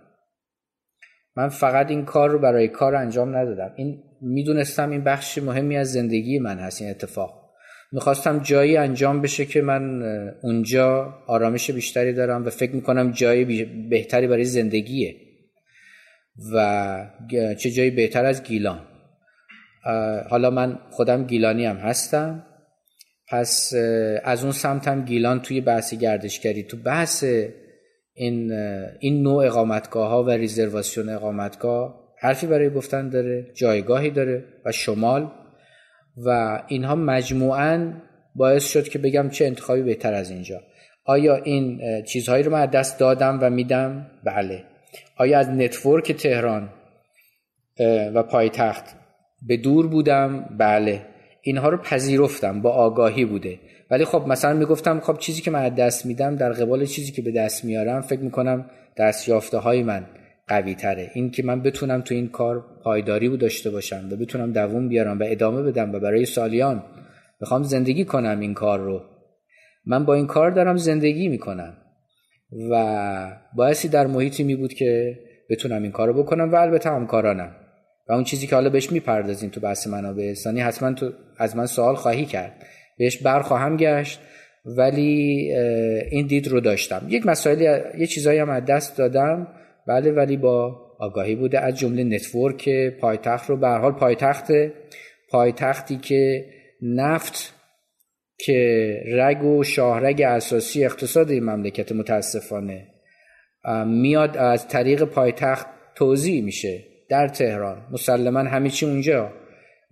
[1.37, 3.73] من فقط این کار رو برای کار انجام ندادم.
[3.77, 7.51] این می‌دونستم این بخش مهمی از زندگی من هست این اتفاق.
[7.93, 10.03] می‌خواستم جایی انجام بشه که من
[10.43, 15.17] اونجا آرامش بیشتری دارم و فکر می‌کنم جایی بهتری برای زندگیه.
[16.55, 17.07] و
[17.59, 18.81] چه جایی بهتر از گیلان.
[20.31, 22.47] حالا من خودم گیلانی هم هستم.
[23.29, 23.73] پس
[24.25, 26.63] از اون سمتم گیلان توی بحث گردشگری.
[26.63, 27.25] تو بحث
[28.15, 28.53] این
[29.01, 35.31] این نوع اقامتگاه ها و ریزرواسیون اقامتگاه حرفی برای گفتن داره جایگاهی داره و شمال.
[36.27, 37.93] و اینها مجموعا
[38.35, 40.61] باعث شد که بگم چه انتخابی بهتر از اینجا.
[41.05, 44.65] آیا این چیزهایی رو من دست دادم و میدم؟ بله.
[45.17, 46.69] آیا از نتورک تهران
[48.15, 48.85] و پایتخت
[49.49, 51.07] به دور بودم؟ بله.
[51.43, 53.59] اینها رو پذیرفتم با آگاهی بوده.
[53.91, 57.33] ولی خب مثلا می‌گفتم خب چیزی که من دست میدم در قبال چیزی که به
[57.33, 60.07] دست میارم فکر می‌کنم دستیافته های من
[60.49, 64.53] قوی تره این که من بتونم تو این کار پایداری بود داشته باشم و بتونم
[64.53, 66.83] دووم بیارم و ادامه بدم و برای سالیان
[67.41, 69.03] بخوام زندگی کنم این کار رو
[69.87, 71.77] من با این کار دارم زندگی می‌کنم.
[72.71, 75.19] و باعثی در محیطی می بود که
[75.51, 77.57] بتونم این کارو بکنم و البته همکارانم.
[78.09, 81.67] و اون چیزی که حالا بهش می‌پردازیم تو بحث منابع انسانی حتما تو از من
[81.67, 82.53] سوال خواهی کرد.
[82.99, 84.21] بهش برخواهم گشت
[84.65, 85.53] ولی
[86.11, 87.07] این دید رو داشتم.
[87.09, 87.65] یک مسائلی
[87.99, 89.49] یه چیزایی هم از دست دادم.
[89.87, 92.69] بله ولی با آگاهی بوده از جمله network
[93.01, 93.57] پایتخت رو.
[93.57, 94.49] به حال پایتخت
[95.31, 96.47] پایتختی که
[96.83, 97.54] نفت
[98.45, 102.87] که رگ و شاهرگ اساسی اقتصاد این مملکت متاسفانه
[103.87, 107.87] میاد از طریق پایتخت توزیع میشه در تهران.
[107.93, 109.33] مسلما همه چی اونجا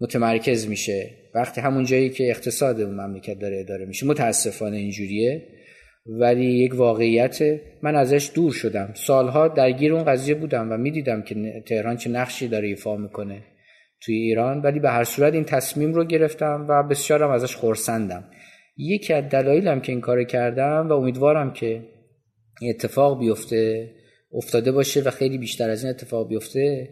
[0.01, 1.11] متمرکز میشه.
[1.35, 5.43] وقتی همون جایی که اقتصاد اون مملکت داره اداره میشه متاسفانه اینجوریه.
[6.07, 7.39] ولی یک واقعیت
[7.83, 8.91] من ازش دور شدم.
[8.95, 13.43] سالها درگیر اون قضیه بودم و می‌دیدم که تهران چه نقشی داره ایفا می‌کنه
[14.01, 14.61] توی ایران.
[14.61, 18.25] ولی به هر صورت این تصمیم رو گرفتم و بسیارم ازش خورسندم
[18.83, 21.83] یکی از دلایلم که این کار کردم و امیدوارم که
[22.61, 23.91] این اتفاق بیفته
[24.33, 26.89] افتاده باشه و خیلی بیشتر از این اتفاق بیفته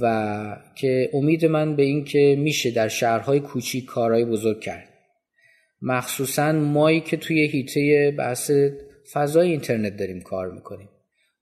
[0.00, 4.88] و که امید من به این که میشه در شهرهای کوچیک کارهای بزرگ کرد.
[5.82, 8.50] مخصوصا مایی که توی هیته بحث
[9.12, 10.88] فضای اینترنت داریم کار می‌کنیم.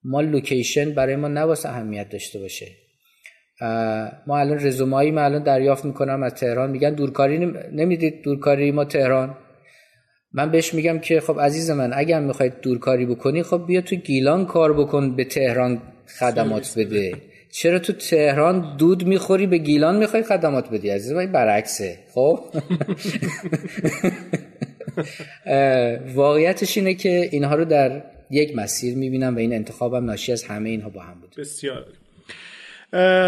[0.05, 2.66] ما لوکیشن برای ما نباس اهمیت داشته باشه.
[4.27, 6.70] ما الان رزومایی ما الان دریافت می‌کنم از تهران.
[6.70, 7.38] میگن دورکاری
[7.72, 9.37] نمی‌دید دورکاری ما تهران.
[10.35, 14.47] من بهش میگم که خب عزیز من اگر می‌خواید دورکاری بکنی خب بیا تو گیلان
[14.47, 15.83] کار بکن به تهران
[16.18, 17.12] خدمات بده.
[17.51, 21.99] چرا تو تهران دود می‌خوری به گیلان می‌خوای خدمات بدی؟ عزیز من برعکسه.
[22.14, 22.40] خب؟
[26.14, 30.68] واقعیتش اینه که اینها رو در یک مسیر می‌بینم و این انتخابم ناشی از همه
[30.68, 31.87] اینها با هم بود بسیار.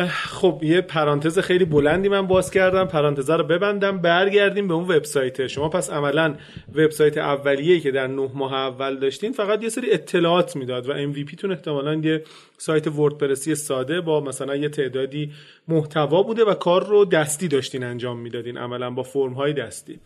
[0.08, 2.84] خب یه پرانتز خیلی بلندی من باز کردم.
[2.84, 5.46] پرانتز رو ببندم برگردیم به اون وبسایت.
[5.46, 6.34] شما پس عملا
[6.74, 11.36] وبسایت اولیه‌ای که در نه ماه اول داشتین فقط یه سری اطلاعات می‌داد و MVP
[11.36, 12.22] تون احتمالا یه
[12.58, 15.32] سایت وردپرسی ساده با مثلا یه تعدادی
[15.68, 20.00] محتوا بوده و کار رو دستی داشتین انجام می‌دادین عملا با فرم های دستی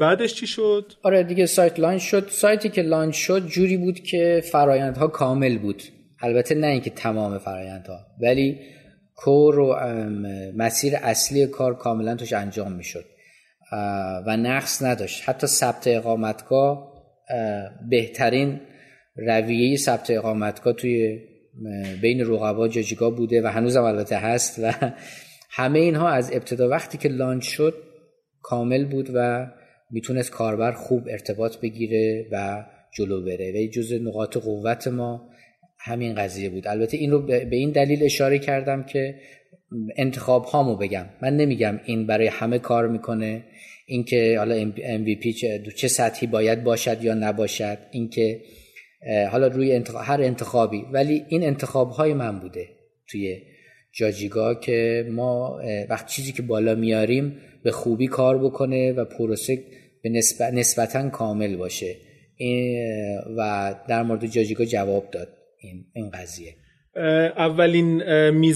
[0.00, 2.26] بعدش چی شد؟ آره دیگه سایت لانچ شد.
[2.28, 5.82] سایتی که لانچ شد جوری بود که فرایندها کامل بود.
[6.20, 8.58] البته نه اینکه تمام فرایندها ولی
[9.16, 9.76] کور و
[10.56, 13.04] مسیر اصلی کار کاملا توش انجام می‌شد.
[14.26, 15.28] و نقص نداشت.
[15.28, 16.92] حتی ثبت اقامتگاه
[17.90, 18.60] بهترین
[19.16, 21.20] رویه ثبت اقامتگاه توی
[22.02, 24.72] بین رقبا جاجیگا بوده و هنوزم البته هست و
[25.50, 27.74] همه اینها از ابتدا وقتی که لانچ شد
[28.42, 29.46] کامل بود و
[29.90, 32.64] می‌تونست کاربر خوب ارتباط بگیره و
[32.96, 33.52] جلو بره.
[33.52, 35.30] و جز نقاط قوت ما
[35.78, 36.68] همین قضیه بود.
[36.68, 39.14] البته این رو به این دلیل اشاره کردم که
[39.96, 41.06] انتخاب هامو بگم.
[41.22, 43.44] من نمیگم این برای همه کار می‌کنه.
[43.86, 47.78] اینکه حالا MVP چه, چه سطحی باید باشد یا نباشد.
[47.90, 48.40] اینکه
[49.30, 50.84] حالا روی انتخاب هر انتخابی.
[50.92, 52.68] ولی این انتخاب های من بوده
[53.08, 53.42] توی
[53.92, 59.58] جاجیگا که ما وقت چیزی که بالا میاریم به خوبی کار بکنه و پروسه
[60.02, 61.96] به نسبت نسبتا کامل باشه.
[63.36, 65.28] و در مورد جاجیگا جواب داد.
[65.66, 66.54] این این قضیه.
[67.36, 68.02] اولین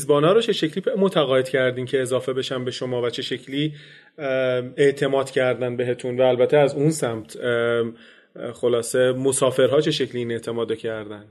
[0.09, 3.75] ها رو چه شکلی متقاعد کردین که اضافه بشن به شما و چه شکلی
[4.77, 7.37] اعتماد کردن بهتون؟ و البته از اون سمت
[8.55, 11.25] خلاصه مسافرها چه شکلی این اعتماد کردن؟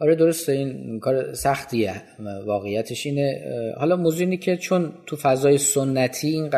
[0.00, 0.52] آره درسته.
[0.52, 2.02] این کار سختیه.
[2.46, 3.40] واقعیتش اینه.
[3.78, 6.50] حالا موضوع اینه که چون تو فضای سنتی این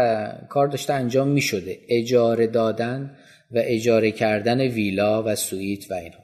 [0.49, 3.17] کار داشته انجام می شده اجاره دادن
[3.51, 6.23] و اجاره کردن ویلا و سویت و اینها.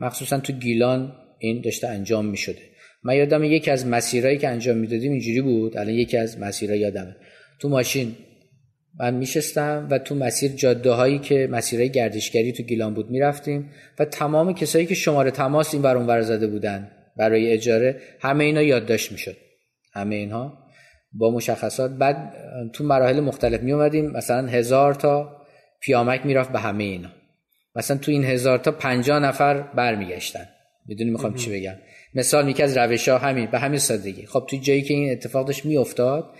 [0.00, 2.62] مخصوصا تو گیلان این داشته انجام می شده
[3.02, 5.76] من یادم یکی از مسیرهایی که انجام می‌دادیم اینجوری بود.
[5.76, 7.16] الان یکی از مسیرها یادمه.
[7.60, 8.16] تو ماشین
[9.00, 14.04] من میشستم و تو مسیر جاده هایی که مسیرهای گردشگری تو گیلان بود می‌رفتیم و
[14.04, 19.12] تمام کسایی که شماره تماس این بر اونور زده بودن برای اجاره همه اینا یادداشت
[19.12, 19.36] می‌شد.
[19.92, 20.58] همه اینها
[21.12, 21.90] با مشخصات.
[21.90, 22.32] بعد
[22.72, 25.36] تو مراحل مختلف می اومدیم مثلا هزار تا
[25.80, 27.08] پیامک می‌رفت به همه اینا.
[27.74, 30.48] مثلا تو این هزار تا پنجاه نفر برمیگشتن.
[30.88, 31.74] می‌دونی می‌خوام چی بگم.
[32.14, 34.26] مثال یکی از روش ها همین به همین سادگی.
[34.26, 36.30] خب تو جایی که این اتفاق داشت میافتاد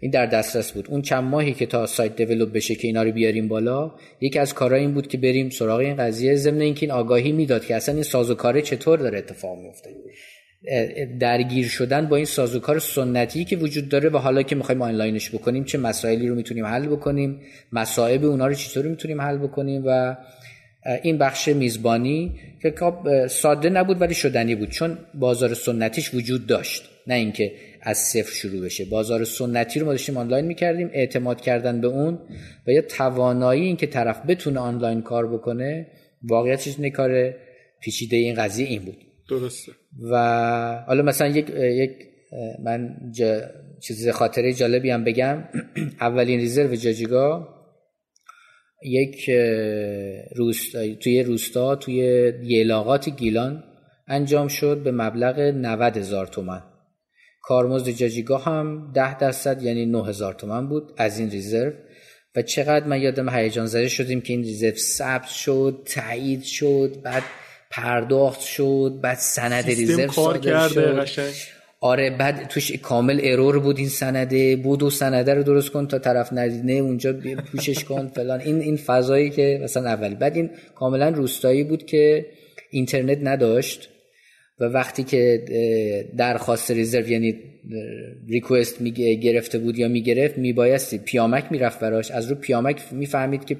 [0.00, 0.86] این در دسترس بود.
[0.90, 4.54] اون چند ماهی که تا سایت دیولپ بشه که اینا رو بیاریم بالا یکی از
[4.54, 6.34] کارها این بود که بریم سراغ این قضیه.
[6.34, 9.90] ضمن اینکه این آگاهی می‌داد که اصلا این سازوکاره چطور داره اتفاق میفته
[11.20, 15.64] درگیر شدن با این سازوکار سنتی که وجود داره و حالا که می‌خوایم آنلاینش بکنیم
[15.64, 17.40] چه مسائلی رو می‌تونیم حل بکنیم
[17.72, 20.16] مصائب اونا رو چطوری می‌تونیم حل بکنیم و
[21.02, 26.82] این بخش میزبانی که خب، ساده نبود ولی شدنی بود چون بازار سنتیش وجود داشت
[27.06, 28.84] نه اینکه از صفر شروع بشه.
[28.84, 32.18] بازار سنتی رو ما داشتیم آنلاین می‌کردیم اعتماد کردن به اون
[32.66, 35.86] و یا توانایی اینکه طرف بتونه آنلاین کار بکنه
[36.22, 37.34] واقعیتش اینه کار
[37.80, 38.96] پیچیده این قضیه این بود.
[39.28, 39.72] درسته.
[40.10, 41.90] و حالا مثلا یک یک
[42.64, 42.96] من
[43.80, 45.44] چیز خاطره جالبی هم بگم.
[46.00, 47.55] اولین ریزرو جاجیگا
[48.86, 49.30] یک
[50.36, 53.64] روستا توی روستا توی یلاقات گیلان
[54.08, 56.62] انجام شد به مبلغ 90 هزار تومن
[57.46, 61.72] کارمزد جاجیگاه هم 10 درصد یعنی 9 هزار تومن بود از این ریزرو.
[62.36, 67.22] و چقدر من یادم هیجان زده شدیم که این ریزرو ثبت شد تایید شد بعد
[67.70, 70.68] پرداخت شد بعد سند ریزرو صادر
[71.06, 71.55] شد.
[71.80, 74.56] آره بعد توش کامل ارور بود این سنده.
[74.56, 77.12] بود و سنده رو درست کن تا طرف ندیده اونجا
[77.52, 78.40] پوشش کن فلان.
[78.40, 80.14] این این فضایی که مثلا اول.
[80.14, 82.26] بعد این کاملا روستایی بود که
[82.70, 83.88] اینترنت نداشت
[84.60, 85.44] و وقتی که
[86.16, 87.34] درخواست ریزرو یعنی
[88.28, 92.10] ریکوست می گرفته بود یا می‌گرفت میبایستی پیامک می‌رفت براش.
[92.10, 93.54] از رو پیامک می‌فهمید که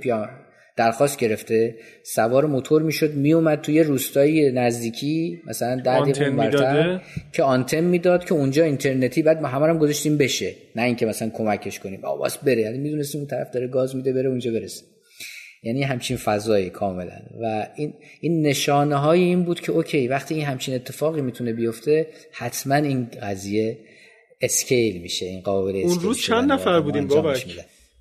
[0.76, 7.00] درخواست گرفته سوار موتور می‌شد میومد توی روستایی نزدیکی مثلا در دقیقه
[7.32, 11.30] که آنتن می‌داد که اونجا اینترنتی بعد ما همه هم گذاشتیم بشه نه اینکه مثلا
[11.30, 12.00] کمکش کنیم.
[12.04, 14.84] آواز بره یعنی می‌دونستیم اون طرف داره گاز میده بره اونجا برسه.
[15.62, 17.20] یعنی همچین فضایی کاملا.
[17.42, 22.06] و این این نشانه های این بود که اوکی وقتی این همچین اتفاقی می‌تونه بیفته
[22.32, 23.78] حتما این قضیه
[24.40, 27.46] اسکیل میشه این قابل اون روز چند نفر بودیم بابک؟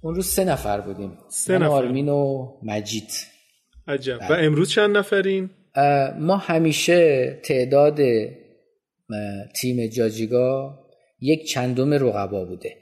[0.05, 1.17] اون روز سه نفر بودیم.
[1.29, 1.65] سه نفر.
[1.65, 3.09] آرمین و مجید.
[3.87, 4.15] عجب.
[4.15, 4.45] و بله.
[4.45, 5.49] امروز چند نفرین
[6.19, 7.99] ما همیشه تعداد
[9.55, 10.79] تیم جاجیگا
[11.19, 12.77] یک چندم رقبا بوده.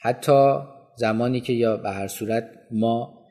[0.00, 0.58] حتی
[0.96, 3.26] زمانی که یا به هر صورت ما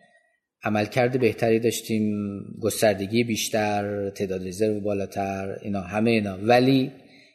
[0.63, 2.13] عملکرد بهتری داشتیم
[2.62, 6.38] گستردگی بیشتر تعداد رزرو بالاتر اینا همه اینا.
[6.41, 6.91] ولی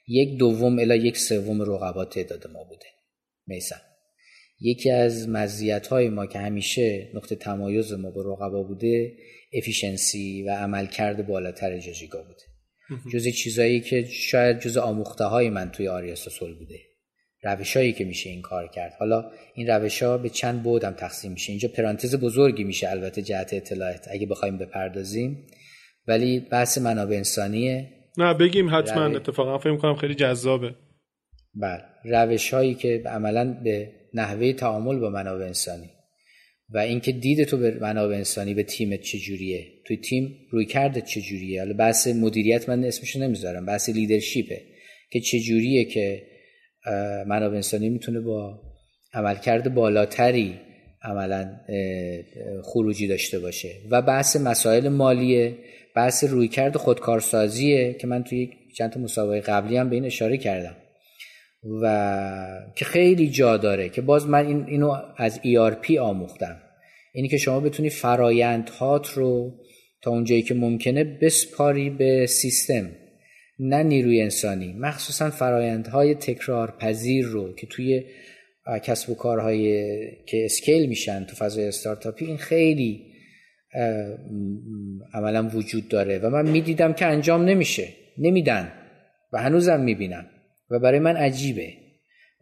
[0.08, 2.86] یک دوم الا یک سوم رقبا تعداد ما بوده.
[3.46, 3.80] میسم
[4.60, 9.16] یکی از مزیت های ما که همیشه نقطه تمایز ما با رقبا بوده
[9.52, 12.42] افیشنسی و عملکرد بالاتر جاجیگا بوده.
[13.12, 16.78] جز چیزایی که شاید جز آموخته های من توی آریاستاسول بوده.
[17.42, 18.92] روشهایی که میشه این کار کرد.
[18.98, 21.52] حالا این روش ها به چند بودم تقسیم میشه.
[21.52, 25.46] اینجا پرانتز بزرگی میشه البته جهت اطلاعات اگه بخوایم بپردازیم.
[26.06, 27.90] ولی بحث منابع انسانیه.
[28.18, 30.74] نه بگیم حتما اتفاقا فکر کنم خیلی جذابه.
[31.54, 31.82] بله.
[32.04, 35.90] روش هایی که عملا به نحوه تعامل با منابع انسانی.
[36.74, 39.66] و اینکه دید تو به منابع انسانی به تیمت چجوریه.
[39.86, 41.60] توی تیم روی کردت چجوریه.
[41.60, 43.66] حالا بحث مدیریت من اسمشو نمی‌ذارم.
[43.66, 44.62] بحث لیدرشیپه.
[45.10, 46.22] که چجوریه که
[47.26, 48.62] منابع انسانی می‌تونه با
[49.14, 50.60] عملکرد بالاتری
[51.02, 51.60] عملا
[52.62, 53.70] خروجی داشته باشه.
[53.90, 55.54] و بحث مسائل مالیه.
[55.96, 60.76] بحث رویکرد خودکارسازیه که من توی چند تا مسابقه قبلی هم به این اشاره کردم.
[61.82, 61.84] و
[62.76, 66.56] که خیلی جا داره که باز من این اینو از ERP آموختم.
[67.12, 69.54] اینی که شما بتونی فرایندهات رو
[70.02, 72.90] تا اونجایی که ممکنه بسپاری به سیستم
[73.58, 74.72] نه نیروی انسانی.
[74.72, 78.04] مخصوصا فرایندهای تکرار پذیر رو که توی
[78.84, 79.92] کسب و کارهای
[80.26, 83.06] که اسکیل میشن تو فضای استارتاپی این خیلی
[85.14, 86.18] عملا وجود داره.
[86.18, 87.88] و من می‌دیدم که انجام نمیشه.
[88.18, 88.72] نمیدن.
[89.32, 90.26] و هنوزم می‌بینم.
[90.70, 91.72] و برای من عجیبه.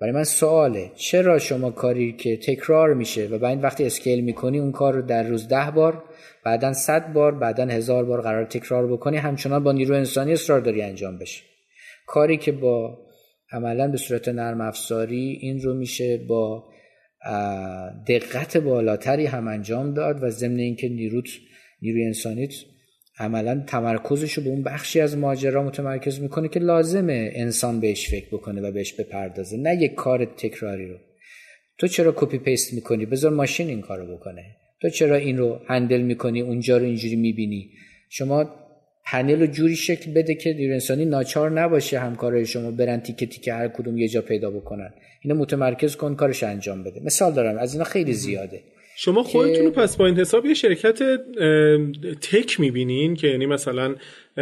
[0.00, 0.90] برای من سواله.
[0.96, 5.22] چرا شما کاری که تکرار میشه و بعد وقتی اسکیل می‌کنی اون کار رو در
[5.22, 6.04] روز ده بار
[6.44, 10.82] بعدا صد بار بعدا هزار بار قرار تکرار بکنی همچنان با نیرو انسانی اصرار داری
[10.82, 11.42] انجام بشه.
[12.06, 12.98] کاری که با
[13.52, 16.64] عملا به صورت نرم افزاری این رو میشه با
[18.08, 21.28] دقت بالاتری هم انجام داد و ضمن اینکه نیروت
[21.82, 22.52] نیروی انسانیت
[23.18, 28.26] عملا تمرکزش رو به اون بخشی از ماجرا متمرکز می‌کنه که لازمه انسان بهش فکر
[28.26, 30.96] بکنه و بهش بپردازه نه یک کار تکراری رو.
[31.78, 34.44] تو چرا copy paste می‌کنی؟ بذار ماشین این کارو بکنه.
[34.80, 37.70] تو چرا این رو handle می‌کنی؟ اونجا رو اینجوری می‌بینی.
[38.10, 38.54] شما
[39.04, 43.52] پنل رو جوری شکل بده که نیروی انسانی ناچار نباشه همکارای شما برن تیکه تیکه
[43.52, 44.90] هر کدوم یه جا پیدا بکنن.
[45.22, 47.00] اینو متمرکز کن کارش انجام بده.
[47.04, 48.62] مثال دارم از اینا خیلی زیاده.
[49.00, 51.02] شما خودتون پس با این حساب یه شرکت
[52.20, 53.94] tech می‌بینین که یعنی مثلا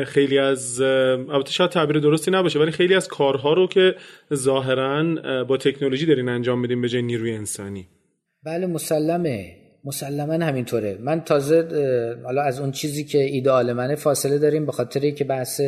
[0.04, 3.94] خیلی از البته شاید تعبیر درستی نباشه ولی خیلی از کارها رو که
[4.34, 7.88] ظاهرا با تکنولوژی دارین انجام بدین به جای نیروی انسانی.
[8.44, 9.56] بله مسلمه.
[9.84, 10.98] مسلما همینطوره.
[11.00, 11.68] من تازه
[12.24, 15.60] حالا از اون چیزی که ایدئال منه فاصله داریم به خاطر که بحث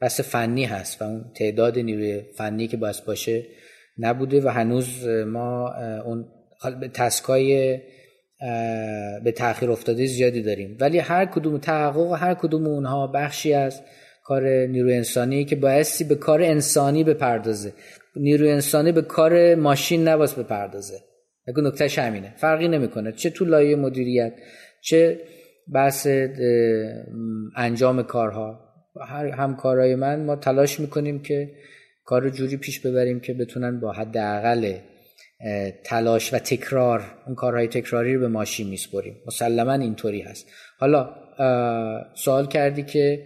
[0.00, 3.46] بحث فنی هست و اون تعداد نیروی فنی که باید باشه
[3.98, 5.74] نبوده و هنوز ما
[6.04, 6.24] اون
[6.94, 7.78] تسکای
[9.24, 10.76] به تاخیر افتاده زیادی داریم.
[10.80, 13.82] ولی هر کدوم تحقق هر کدوم اونها بخشی از
[14.24, 17.72] کار نیروی انسانی که بایستی به کار انسانی بپردازه.
[18.16, 20.98] نیروی انسانی به کار ماشین نباید بپردازه.
[21.48, 22.34] اگه نکتهش همینه.
[22.36, 23.12] فرقی نمی‌کنه.
[23.12, 24.32] چه تو لایه مدیریت
[24.80, 25.20] چه
[25.74, 26.06] بحث
[27.56, 28.60] انجام کارها.
[29.08, 31.50] هر همکارای من ما تلاش می‌کنیم که
[32.04, 34.74] کار جوری پیش ببریم که بتونن با حداقل
[35.84, 39.16] تلاش و تکرار اون کارهای تکراری رو به ماشین میسپریم.
[39.26, 40.46] مسلما اینطوری هست.
[40.78, 41.14] حالا
[42.14, 43.24] سوال کردی که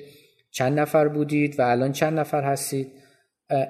[0.51, 2.93] چند نفر بودید و الان چند نفر هستید؟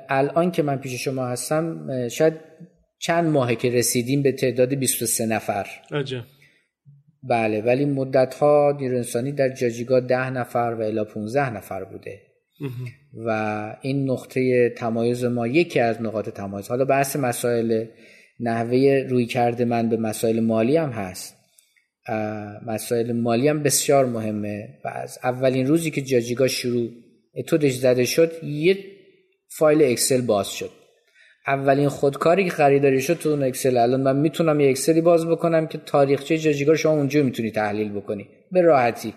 [0.08, 2.34] الان که من پیش شما هستم شاید
[2.98, 5.66] چند ماهه که رسیدیم به تعداد 23 نفر.
[5.92, 6.22] عجب.
[7.22, 12.20] بله ولی مدت ها نیرو انسانی در جاجیگا ده نفر و الا 15 نفر بوده.
[13.26, 16.68] و این نقطه تمایز ما یکی از نقاط تمایز.
[16.68, 17.86] حالا بحث مسائل
[18.40, 21.36] نحوه روی کرده من به مسائل مالی هم هست.
[22.66, 26.88] مسائل مالی هم بسیار مهمه و از اولین روزی که جاجیگا شروع
[27.36, 28.78] اتودش زده شد یه
[29.48, 30.70] فایل اکسل باز شد.
[31.46, 33.76] اولین خودکاری که خریداری شد تو اون اکسل.
[33.76, 38.28] الان من می‌تونم یه اکسلی باز بکنم که تاریخچه جاجیگا شما اونجا می‌تونی تحلیل بکنی.
[38.52, 39.14] به راحتی.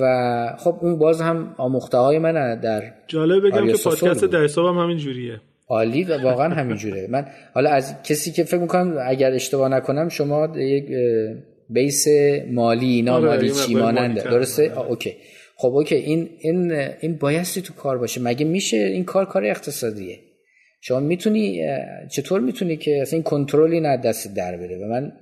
[0.00, 4.66] و خب اون باز هم آموخته های من در جالب بگم که پادکست در حساب
[4.66, 5.40] هم همین جوریه.
[5.68, 10.08] عالی و واقعا همین جوره من حالا از کسی که فکر می‌کنم اگر اشتباه نکنم
[10.08, 10.84] شما یک
[11.70, 12.06] بیس
[12.50, 15.16] مالی اینا مالی چی ماننده درسته؟ اوکی.
[15.56, 15.94] خب اوکی.
[15.94, 18.20] این این این بایستی تو کار باشه.
[18.20, 20.18] مگه میشه این کار کار اقتصادیه؟
[20.80, 21.66] شما می‌تونی
[22.10, 25.12] چطور می‌تونی که اصلا این کنترلی نه دست در بره؟ و من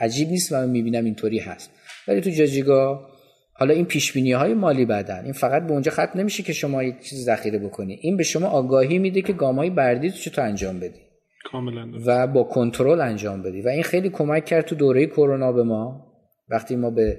[0.00, 1.70] عجیب نیست و من می‌بینم اینطوری هست.
[2.08, 3.08] ولی تو جاجیگا
[3.56, 7.00] حالا این پیش های مالی بدن این فقط به اونجا ختم نمیشه که شما یک
[7.00, 7.98] چیز ذخیره بکنی.
[8.00, 11.00] این به شما آگاهی میده که گام های بردی تو چطور انجام بدی.
[11.44, 13.62] کاملا و با کنترل انجام بدی.
[13.62, 16.06] و این خیلی کمک کرد تو دوره کرونا به ما.
[16.48, 17.18] وقتی ما به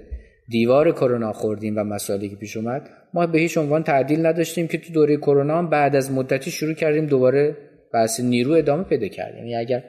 [0.50, 4.78] دیوار کرونا خوردیم و مسائلی که پیش اومد ما به هیچ عنوان تعدیل نداشتیم که
[4.78, 7.58] تو دوره کرونا بعد از مدتی شروع کردیم دوباره
[7.94, 9.84] بحث نیرو ادامه پیدا کرد یعنی اگر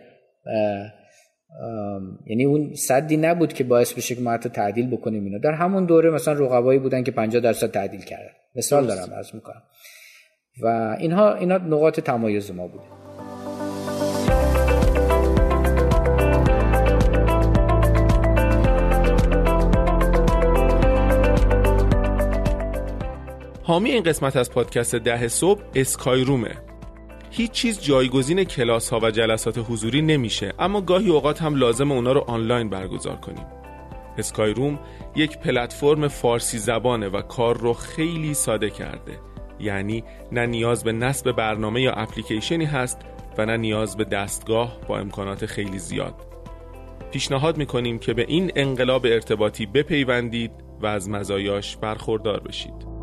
[2.27, 5.39] یعنی اون صدی نبود که باعث بشه که ما حتی تعدیل بکنیم اینا.
[5.39, 8.33] در همون دوره مثلا رقبایی بودن که 50 درصد تعدیل کردن.
[8.57, 9.63] مثال دارم عرض می‌کنم.
[10.63, 12.85] و اینها اینا نقاط تمایز ما بوده.
[23.63, 26.66] حامی این قسمت از پادکست ده صبح اسکای رومه.
[27.37, 32.13] هیچ چیز جایگزین کلاس ها و جلسات حضوری نمیشه اما گاهی اوقات هم لازم اونا
[32.13, 33.47] رو آنلاین برگزار کنیم.
[34.19, 34.79] اسکای روم
[35.17, 39.19] یک پلتفرم فارسی زبانه و کار رو خیلی ساده کرده.
[39.61, 42.99] یعنی نه نیاز به نصب برنامه یا اپلیکیشنی هست
[43.39, 46.15] و نه نیاز به دستگاه با امکانات خیلی زیاد.
[47.13, 52.96] پیشنهاد می‌کنیم که به این انقلاب ارتباطی بپیوندید و از مزایاش برخوردار بشید.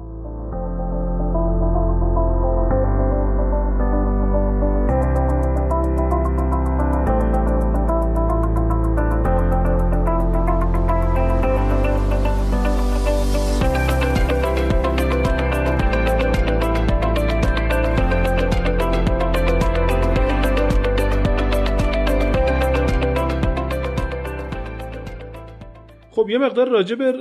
[26.23, 27.11] خب یه مقدار راجع به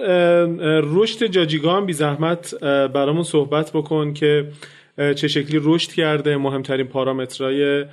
[0.85, 4.49] رشد جاجیگا هم بی زحمت برامون صحبت بکن که
[4.97, 6.37] چه شکلی رشد کرده.
[6.37, 7.85] مهمترین پارامترهای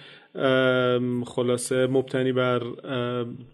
[1.26, 2.62] خلاصه مبتنی بر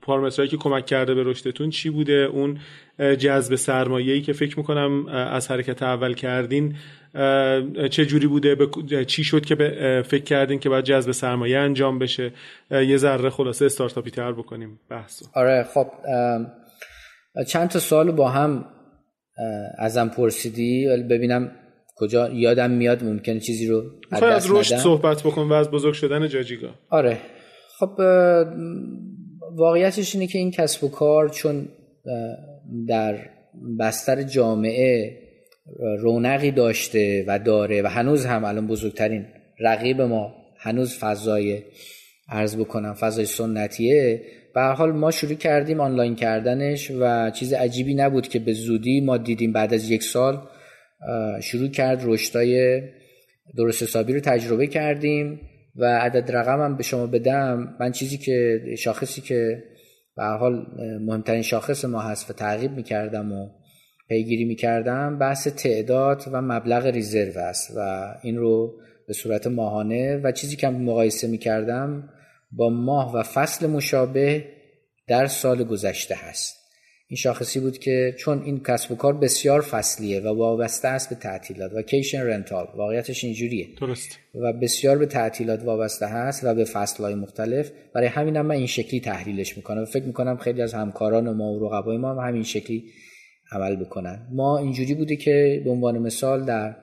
[0.01, 2.59] پارامترهایی که کمک کرده به رشدتون چی بوده؟ اون
[2.99, 6.75] جذب سرمایه‌ای که فکر می‌کنم از حرکت اول کردین
[7.89, 8.57] چه جوری بوده؟
[9.05, 9.55] چی شد که
[10.07, 12.31] فکر کردین که باید جذب سرمایه انجام بشه؟
[12.71, 14.79] یه ذره خلاصه استارتاپی تر بکنیم.
[14.89, 15.25] بحثو.
[15.33, 15.87] آره خب
[17.43, 18.65] چند تا سوال با هم
[19.77, 21.51] ازم پرسیدی؟ ولی ببینم
[21.95, 26.69] کجا یادم میاد ممکنه چیزی رو از رشد صحبت بکن و از بزرگ شدن جاجیگا.
[26.89, 27.17] آره.
[27.79, 27.99] خب
[29.55, 31.67] واقعیتش اینه که این کسب و کار چون
[32.87, 33.29] در
[33.79, 35.21] بستر جامعه
[35.99, 39.25] رونقی داشته و داره و هنوز هم الان بزرگترین
[39.59, 41.63] رقیب ما هنوز فضای
[42.29, 44.21] ارز بکنم فضای سنتیه
[44.55, 49.17] به حال ما شروع کردیم آنلاین کردنش و چیز عجیبی نبود که به زودی ما
[49.17, 50.47] دیدیم بعد از یک سال
[51.41, 52.81] شروع کرد رشدای
[53.57, 55.41] درست حسابی رو تجربه کردیم
[55.75, 57.75] و عدد رقم هم به شما بدم.
[57.79, 59.63] من چیزی که شاخصی که
[60.17, 60.65] به حال
[61.01, 63.49] مهمترین شاخص ما هست و تعقیب می‌کردم و
[64.09, 70.31] پیگیری می‌کردم بحث تعداد و مبلغ ریزرو است و این رو به صورت ماهانه و
[70.31, 72.09] چیزی که مقایسه می‌کردم
[72.57, 74.45] با ماه و فصل مشابه
[75.07, 76.55] در سال گذشته هست.
[77.07, 81.15] این شاخصی بود که چون این کسب و کار بسیار فصلیه و وابسته است به
[81.15, 83.67] تعطیلات و کیشن رنتال واقعیتش اینجوریه.
[83.81, 84.19] درست.
[84.35, 87.71] و بسیار به تعطیلات وابسته هست و به فصلهای مختلف.
[87.93, 89.81] برای همین هم من این شکلی تحلیلش می‌کنم.
[89.81, 92.83] و فکر می‌کنم خیلی از همکاران ما و رقبای ما هم همین شکلی
[93.51, 94.27] عمل بکنن.
[94.31, 96.75] ما اینجوری بوده که به عنوان مثال در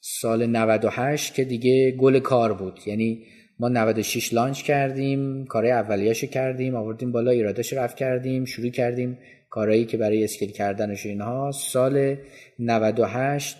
[0.00, 2.80] سال 98 که دیگه گل کار بود.
[2.86, 3.24] یعنی
[3.58, 9.18] ما 96 لانچ کردیم کارهای اولیاشو کردیم آوردیم بالا ایرادش رفت کردیم شروع کردیم
[9.50, 11.50] کارهایی که برای اسکیل کردنش اینها.
[11.52, 12.16] سال
[12.58, 13.56] 98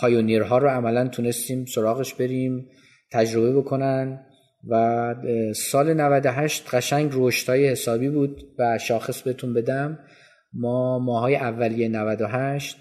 [0.00, 2.68] پایونیرها رو عملا تونستیم سراغش بریم
[3.12, 4.26] تجربه بکنن
[4.68, 5.14] و
[5.54, 9.98] سال 98 قشنگ رشدهای حسابی بود و شاخص بهتون بدم.
[10.52, 12.76] ما ماهای اولیه 98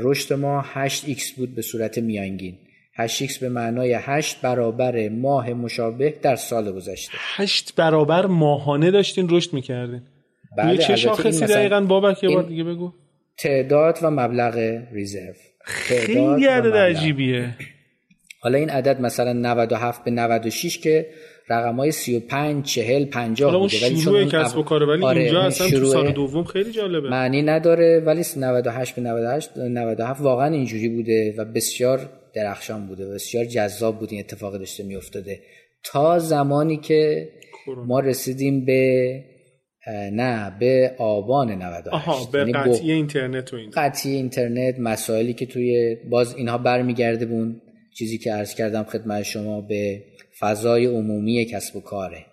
[0.00, 2.58] رشد ما 8x بود به صورت میانگین.
[2.98, 7.12] 8x به معنای 8 برابر ماه مشابه در سال گذشته.
[7.36, 10.02] 8 برابر ماهانه داشتین رشد می‌کردین.
[10.58, 12.92] بله چه شاخصی دقیقا بابک یه بار دیگه بگو.
[13.38, 15.34] تعداد و مبلغ ریزرو.
[15.64, 17.56] خیلی عدد عجیبیه.
[18.40, 21.06] حالا این عدد مثلا 97 به 96 که
[21.48, 25.70] رقم های 35 40 50 حالا اون شروع کسب و کاره ولی آره اونجا اصلا
[25.70, 27.10] تو سال دوم خیلی جالبه.
[27.10, 33.06] معنی نداره ولی 98 به 98 97 واقعا اینجوری بوده و بسیار درخشان بوده.
[33.06, 35.40] و بسیار جذاب بود این اتفاق داشته میافتاده.
[35.84, 37.28] تا زمانی که
[37.86, 39.24] ما رسیدیم به
[40.12, 45.46] نه به آبان 98 آها به یعنی قطعی اینترنت و این قطعی اینترنت مسائلی که
[45.46, 47.60] توی باز اینها برمیگرده بون.
[47.98, 50.04] چیزی که عرض کردم خدمت شما به
[50.40, 52.26] فضای عمومی کسب و کاره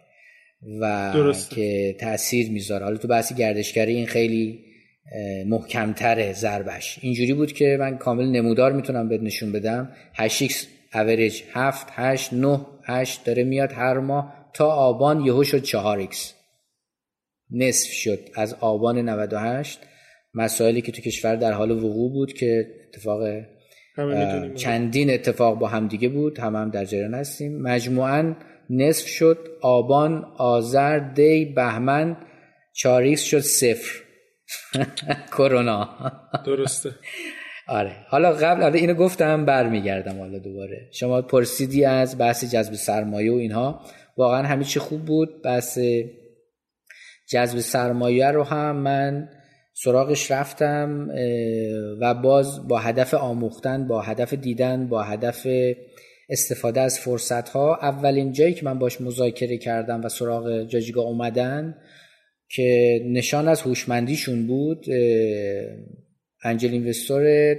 [0.82, 1.56] و درسته.
[1.56, 2.84] که تاثیر می‌ذاره.
[2.84, 4.60] حالا تو بحث گردشگری این خیلی
[5.45, 6.99] محکمتره ضربش.
[7.01, 9.91] اینجوری بود که من کامل نمودار می‌تونم بهت نشون بدم.
[10.16, 10.53] 8x
[10.93, 16.16] اوریج 7 8 9 8 داره میاد هر ماه تا آبان یهو شد 4x
[17.51, 19.80] نصف شد از آبان 98
[20.34, 23.22] مسائلی که تو کشور در حال وقوع بود که اتفاق
[24.55, 26.39] چندین اتفاق با هم دیگه بود.
[26.39, 27.62] هم هم در جریان هستیم.
[27.62, 28.36] مجموعا
[28.70, 29.38] نصف شد.
[29.62, 32.18] آبان آذر دی بهمن
[32.74, 34.11] چاریکس شد صفر.
[35.38, 35.89] کرونا.
[36.45, 36.91] درسته.
[37.68, 37.95] آره.
[38.08, 40.89] حالا قبل از اینو گفتم برمیگردم حالا دوباره.
[40.91, 43.82] شما پرسیدی از بحث جذب سرمایه و اینها.
[44.18, 45.41] واقعا همه چی خوب بود.
[45.41, 45.80] بحث
[47.30, 49.30] جذب سرمایه رو هم من
[49.74, 51.10] سراغش رفتم
[52.02, 55.47] و باز با هدف آموختن با هدف دیدن با هدف
[56.30, 61.76] استفاده از فرصت ها اولین جایی که من باش مذاکره کردم و سراغ جاجیگا اومدن
[62.56, 64.86] که نشان از هوشمندیشون بود
[66.43, 67.56] انجل اینوستور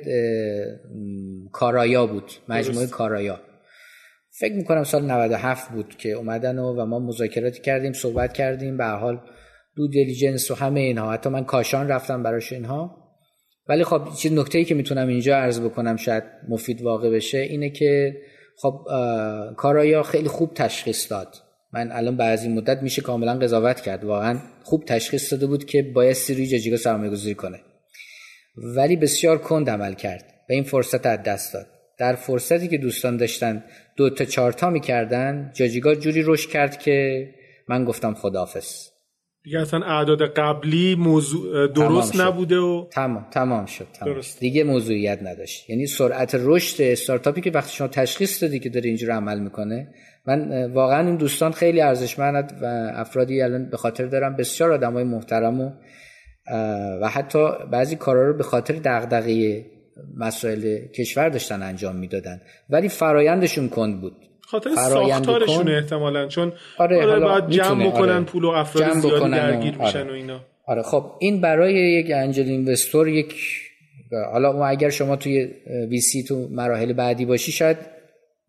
[1.52, 3.40] کارایا بود مجموعه کارایا
[4.38, 8.84] فکر می‌کنم سال 97 بود که اومدن و, و ما مذاکراتی کردیم صحبت کردیم به
[8.84, 9.20] حال
[9.76, 11.12] دو دیلیجنس و همه اینها.
[11.12, 12.96] حتی من کاشان رفتم براش اینها.
[13.68, 17.70] ولی خب چیز نکته ای که می‌تونم اینجا عرض بکنم شاید مفید واقع بشه اینه
[17.70, 18.16] که
[18.56, 18.86] خب
[19.56, 21.36] کارایا خیلی خوب تشخیص داد.
[21.72, 24.04] من الان بعضی مدت میشه کاملا قضاوت کرد.
[24.04, 27.60] واقعا خوب تشخیص داده بود که باید روی جاجیگا سرمایه گذاری کنه.
[28.76, 30.24] ولی بسیار کند عمل کرد.
[30.48, 31.66] و این فرصت از دست داد.
[31.98, 33.64] در فرصتی که دوستان داشتن
[33.96, 37.28] دو تا چهار می‌کردن جاجیگا جوری رشد کرد که
[37.68, 38.88] من گفتم خداحافظ.
[39.44, 44.40] دیگه اصلا اعداد قبلی موضوع درست نبوده و تمام تمام شد تمام درست.
[44.40, 45.70] دیگه موضوعیت نداشت.
[45.70, 49.94] یعنی سرعت رشد استارتاپی که وقتی شما تشخیص دادی که داره اینجور عمل می‌کنه
[50.26, 54.36] من واقعا این دوستان خیلی ارزشمند و افرادی الان به خاطر دارم.
[54.36, 55.70] بسیار آدمای محترم و
[57.02, 59.64] و حتی بعضی کارا رو به خاطر دغدغه
[60.16, 62.40] مسائل کشور داشتن انجام می‌دادن.
[62.70, 64.12] ولی فرایندشون کند بود.
[64.40, 68.24] خاطر ساختارشون احتمالا چون آره, آره باید جمع بکنن آره.
[68.24, 70.10] پول و افراد زیادی درگیر میشن آره.
[70.10, 70.40] و اینا.
[70.66, 73.34] آره خب این برای یک انجل اینوستور یک
[74.32, 75.50] حالا اگر شما توی
[75.90, 77.76] ویسی تو مراحل بعدی باشی شاید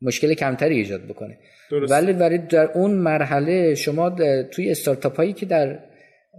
[0.02, 1.38] مشکل کمتری ایجاد بکنه.
[1.80, 1.92] درست.
[1.92, 4.10] ولی ولی در اون مرحله شما
[4.52, 5.80] توی استارتاپ هایی که در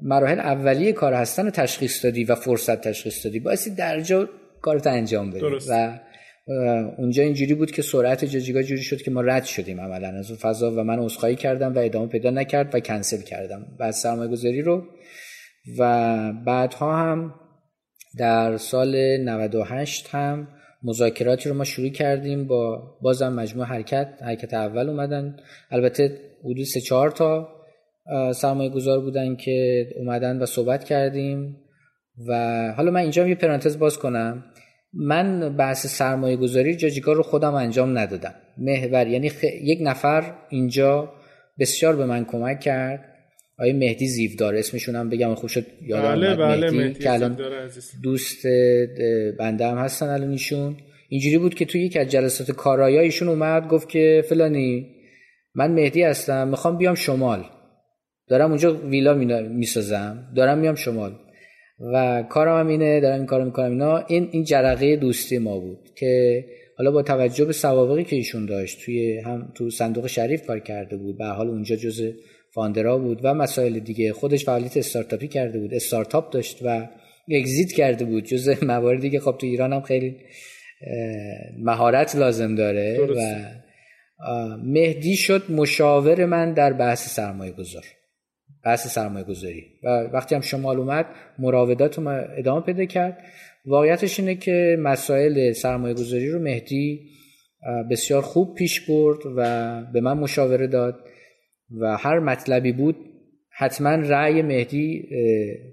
[0.02, 4.28] مراحل اولیه کار هستن تشخیص دادی و فرصت تشخیص دادی باعثی درجا
[4.60, 5.44] کارت انجام بدی.
[5.70, 6.00] و
[6.98, 10.08] اونجا اینجوری بود که سرعت جاجیگا جوری شد که ما رد شدیم عملا.
[10.08, 13.66] از اون فضا و من عذرخواهی کردم و ادامه پیدا نکرد و کنسل کردم.
[13.78, 14.84] بعد سرمایه گذاری رو.
[15.78, 17.34] و بعدها هم
[18.18, 20.48] در سال 98 هم
[20.84, 25.36] مذاکراتی رو ما شروع کردیم با بازم مجموعه حرکت حرکت اول اومدن.
[25.70, 27.48] البته حدود سه چهار تا
[28.34, 31.56] سرمایه گذار بودن که اومدن و صحبت کردیم
[32.28, 32.32] و
[32.76, 34.44] حالا من اینجا یه پرانتز باز کنم.
[34.92, 38.34] من بحث سرمایه گذاری جاجیگا رو خودم انجام ندادم.
[38.58, 39.30] محور یعنی
[39.62, 41.12] یک نفر اینجا
[41.58, 43.13] بسیار به من کمک کرد.
[43.58, 47.38] آیه مهدی زیودار اسمشون هم بگم خوب شد یادم بله بله مهدی, مهدی که الان
[48.02, 48.46] دوست
[49.38, 50.76] بنده هم هستن الان ایشون.
[51.08, 54.86] اینجوری بود که توی یک از جلسات کارایا ایشون اومد گفت که فلانی
[55.54, 57.44] من مهدی هستم می‌خوام بیام شمال.
[58.28, 59.14] دارم اونجا ویلا
[59.48, 61.12] می‌سازم دارم میام شمال.
[61.94, 63.70] و کارم هم اینه دارم این کارو می‌کنم.
[63.70, 66.44] اینا این این جرقه دوستی ما بود که
[66.78, 70.96] حالا با توجه به سوابقی که ایشون داشت توی هم تو صندوق شریف کار کرده
[70.96, 71.18] بود.
[71.18, 72.12] به حال اونجا جز
[72.54, 74.12] فاندرا بود و مسائل دیگه.
[74.12, 76.88] خودش فعالیت استارتاپی کرده بود استارتاپ داشت و
[77.28, 78.24] اگزیت کرده بود.
[78.24, 80.16] جز مواردی که خب تو ایران هم خیلی
[81.58, 83.44] مهارت لازم داره و
[84.64, 87.84] مهدی شد مشاور من در بحث سرمایه گذار
[88.64, 91.06] بحث سرمایه گذاری و وقتی هم شمال اومد
[91.38, 91.98] مراودات
[92.38, 93.18] ادامه پیدا کرد.
[93.66, 97.00] واقعیتش اینه که مسائل سرمایه گذاری رو مهدی
[97.90, 101.04] بسیار خوب پیش برد و به من مشاوره داد.
[101.80, 102.96] و هر مطلبی بود
[103.50, 105.08] حتما رأی مهدی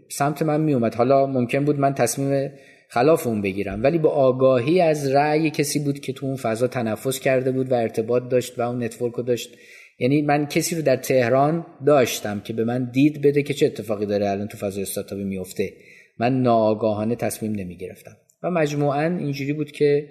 [0.09, 2.51] سمت من می اومد حالا ممکن بود من تصمیم
[2.89, 3.83] خلاف اون بگیرم.
[3.83, 7.75] ولی با آگاهی از رأی کسی بود که تو اون فضا تنفس کرده بود و
[7.75, 9.57] ارتباط داشت و اون network رو داشت.
[9.99, 14.05] یعنی من کسی رو در تهران داشتم که به من دید بده که چه اتفاقی
[14.05, 15.73] داره الان تو فضای استارتاپی میفته
[16.19, 20.07] من ناآگاهانه تصمیم نمی گرفتم و مجموعا اینجوری بود که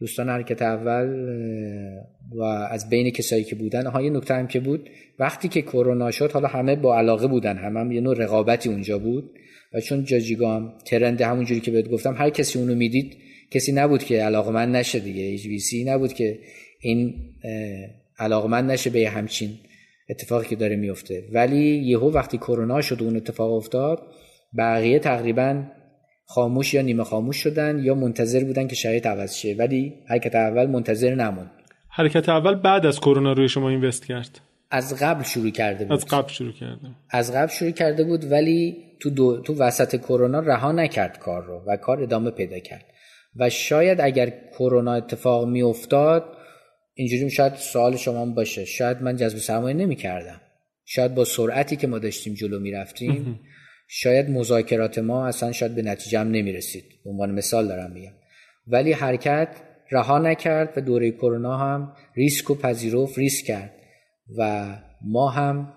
[0.00, 1.08] دوستان حرکت اول
[2.34, 6.10] و از بین کسایی که بودن ها یه نکته هم که بود وقتی که کرونا
[6.10, 9.30] شد حالا همه با علاقه بودن همه هم یه نوع رقابتی اونجا بود
[9.74, 13.16] و چون جاجیگا هم ترند همونجوری که بهت گفتم هر کسی اونو می‌دید
[13.50, 16.38] کسی نبود که علاقه من نشه دیگه سی نبود که
[16.80, 17.14] این
[18.18, 19.50] علاقه من نشه به همچین
[20.10, 21.24] اتفاقی که داره میفته.
[21.32, 24.02] ولی یهو وقتی کرونا شد اون اتفاق افتاد
[24.58, 25.62] بقیه تقریبا
[26.30, 29.54] خاموش یا نیمه خاموش شدن یا منتظر بودن که شرایط عوض شه.
[29.58, 31.50] ولی حرکت اول منتظر نموند.
[31.88, 34.40] حرکت اول بعد از کرونا روی شما اینوست کرد.
[34.70, 35.92] از قبل شروع کرده بود.
[35.92, 40.40] از قبل شروع کرده از قبل شروع کرده بود ولی تو دو، تو وسط کرونا
[40.40, 42.84] رها نکرد کار رو و کار ادامه پیدا کرد.
[43.36, 46.24] و شاید اگر کرونا اتفاق می افتاد
[46.94, 48.64] اینجوری شاید سوال شما باشه.
[48.64, 50.40] شاید من جذب سرمایه نمی کردم
[50.84, 53.40] شاید با سرعتی که ما داشتیم جلو می رفتیم
[53.88, 58.12] شاید مذاکرات ما اصلا شاید به نتیجه هم نمی رسید به عنوان مثال دارم میگم.
[58.66, 59.48] ولی حرکت
[59.90, 63.74] رها نکرد و دوره کرونا هم ریسک و پذیرفت ریسک کرد.
[64.38, 64.66] و
[65.04, 65.72] ما هم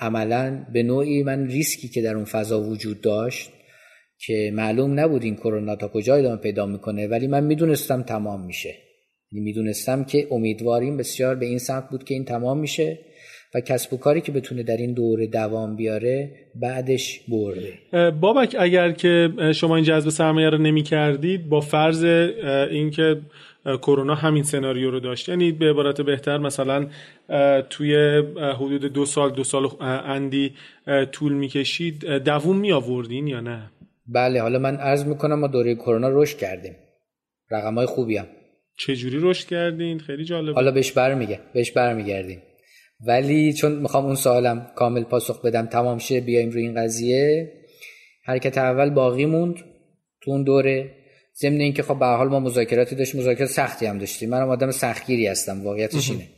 [0.00, 3.52] عملا به نوعی من ریسکی که در اون فضا وجود داشت
[4.18, 8.74] که معلوم نبود این کرونا تا کجا ادامه پیدا می‌کنه ولی من می‌دونستم تمام میشه.
[9.32, 12.98] یعنی می‌دونستم که امیدواریم بسیار به این سمت بود که این تمام میشه.
[13.54, 18.10] و کسب و کاری که بتونه در این دوره دوام بیاره بعدش برده.
[18.10, 22.04] بابک اگر که شما این جذب سرمایه رو نمی کردید با فرض
[22.70, 23.20] اینکه
[23.64, 26.86] کرونا همین سناریو رو داشت یعنی به عبارت بهتر مثلا
[27.70, 28.22] توی
[28.56, 30.52] حدود دو سال دو سال اندی
[31.12, 33.70] طول می‌کشید دووم می آوردین یا نه؟
[34.06, 36.76] بله حالا من عرض می‌کنم ما دوره کرونا رشد کردیم.
[37.50, 38.26] رقم های خوبی هم.
[38.78, 40.54] چجوری رشد کردین؟ خیلی جالب.
[40.54, 42.42] حالا بهش برمیگه بهش برمیگردیم.
[43.06, 47.52] ولی چون می‌خوام اون سوالم کامل پاسخ بدم تمام شه بیایم روی این قضیه.
[48.24, 49.54] حرکت اول باقی موند
[50.20, 50.90] تو اون دوره.
[51.40, 54.30] ضمن اینکه خب به حال ما مذاکراتی داشتیم مذاکرات سختی هم داشتیم.
[54.30, 56.28] منم آدم سختگیری هستم واقعیتش اینه.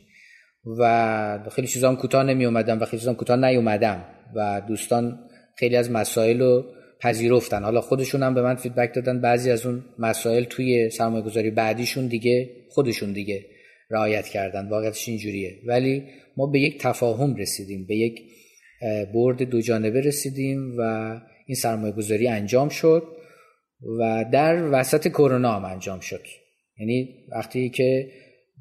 [0.79, 4.05] و خیلی چیزا هم کوتاه نمی اومدم و خیلی چیزا کوتاه نیومدم
[4.35, 5.19] و دوستان
[5.57, 6.65] خیلی از مسائل رو
[7.01, 7.63] پذیرفتن.
[7.63, 12.07] حالا خودشون هم به من فیدبک دادن بعضی از اون مسائل توی سرمایه گذاری بعدیشون
[12.07, 13.45] دیگه خودشون دیگه.
[13.89, 14.69] رعایت کردن.
[14.69, 15.59] واقعیتش اینجوریه.
[15.65, 16.03] ولی
[16.37, 18.21] ما به یک تفاهم رسیدیم به یک
[19.13, 20.81] برد دو جانبه رسیدیم و
[21.45, 23.03] این سرمایه گذاری انجام شد
[23.99, 26.21] و در وسط کرونا هم انجام شد.
[26.79, 28.11] یعنی وقتی که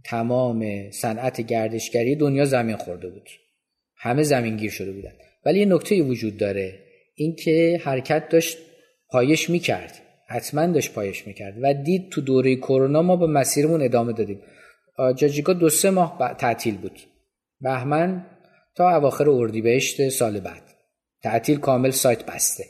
[0.05, 3.29] تمام صنعت گردشگری دنیا زمین خورده بود.
[3.97, 5.12] همه زمین گیر شده بودن.
[5.45, 6.79] ولی یه نکته وجود داره.
[7.14, 8.59] اینکه حرکت داشت
[9.09, 9.93] پایش می‌کرد.
[10.29, 11.55] حتما داشت پایش می‌کرد.
[11.62, 14.41] و دید تو دوره کرونا ما به مسیرمون ادامه دادیم.
[15.16, 17.01] جاجیگا دو سه ماه تعطیل بود.
[17.61, 18.26] بهمن
[18.74, 20.62] تا اواخر اردیبهشت سال بعد.
[21.22, 22.64] تعطیل کامل سایت بسته.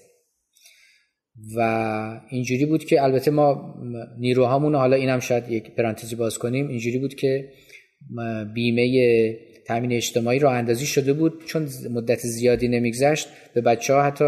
[1.57, 3.75] و اینجوری بود که البته ما
[4.19, 7.53] نیروهامون حالا اینم شاید یک پرانتزی باز کنیم اینجوری بود که
[8.55, 11.45] بیمه تامین اجتماعی راه اندازی شده بود.
[11.47, 14.25] چون مدت زیادی نمیگذشت به بچه ها حتی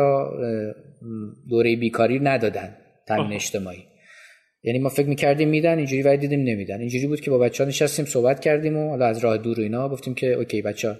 [1.48, 2.76] دوره بیکاری ندادن
[3.08, 3.84] تامین اجتماعی.
[4.62, 6.80] یعنی ما فکر می‌کردیم میدن اینجوری ولی دیدیم نمیدن.
[6.80, 9.62] اینجوری بود که با بچه ها نشستیم صحبت کردیم و حالا از راه دور و
[9.62, 10.96] اینا گفتیم که اوکی بچه ها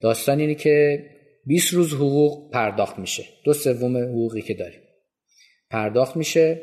[0.00, 1.04] داستان اینه که
[1.46, 3.24] 20 روز حقوق پرداخت میشه.
[3.44, 4.80] دو سوم حقوقی که داریم.
[5.70, 6.60] پرداخت میشه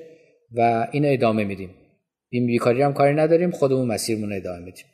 [0.52, 1.70] و این ادامه میدیم.
[2.30, 4.86] این بیکاری هم کاری نداریم خودمون مسیرمون ادامه میدیم.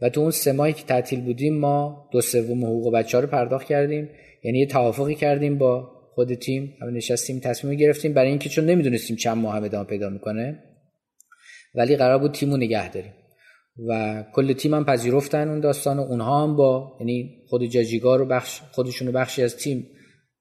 [0.00, 3.30] و تو اون سه ماهی که تعطیل بودیم ما دو سوم حقوق بچه ها رو
[3.30, 4.10] پرداخت کردیم.
[4.44, 9.16] یعنی یه توافقی کردیم با خود تیم هم نشستیم تصمیم گرفتیم برای اینکه چون نمی‌دونستیم
[9.16, 10.62] چند ماه هم ادامه پیدا می‌کنه
[11.74, 13.12] ولی قرار بود تیمو نگه داریم.
[13.88, 18.24] و کل تیم هم پذیرفتن اون داستان و اونها هم با یعنی خود جاجیگا رو
[18.24, 19.86] بخش خودشونو بخشی از تیم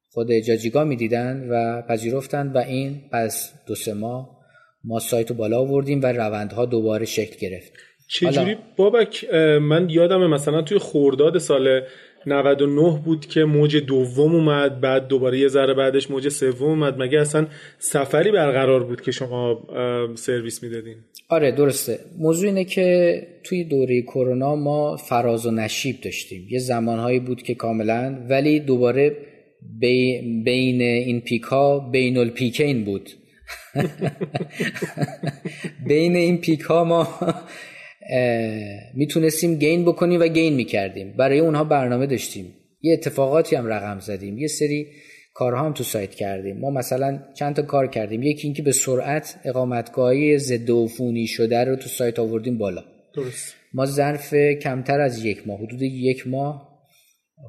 [0.09, 4.37] خود جاجیگا می‌دیدن و پذیرفتن و این پس دو سه ماه
[4.83, 7.71] ما سایت رو بالا آوردیم و روندها دوباره شکل گرفت.
[8.09, 11.81] چجوری؟ بابک من یادم مثلا توی خورداد سال
[12.27, 17.01] 99 بود که موج دوم اومد بعد دوباره یه ذره بعدش موج سوم اومد.
[17.01, 17.47] مگه اصلا
[17.79, 19.67] سفری برقرار بود که شما
[20.15, 20.95] سرویس می‌دادین؟
[21.29, 21.99] آره درسته.
[22.17, 26.47] موضوع اینه که توی دوره کرونا ما فراز و نشیب داشتیم.
[26.49, 29.17] یه زمانهایی بود که کاملا ولی دوباره
[30.43, 33.09] بین این پیک ها بین الپیکین بود.
[35.87, 37.07] بین این پیک ها ما
[38.93, 41.13] می‌تونستیم گین بکنیم و گین می‌کردیم.
[41.17, 42.53] برای اونها برنامه داشتیم.
[42.81, 44.37] یه اتفاقاتی هم رقم زدیم.
[44.37, 44.87] یه سری
[45.33, 46.57] کارها هم تو سایت کردیم.
[46.57, 48.23] ما مثلا چند تا کار کردیم.
[48.23, 52.83] یکی اینکه به سرعت اقامتگاهی ضد عفونی شده رو تو سایت آوردیم بالا.
[53.15, 53.55] درست.
[53.73, 56.66] ما ظرف کمتر از یک ماه حدود یک ماه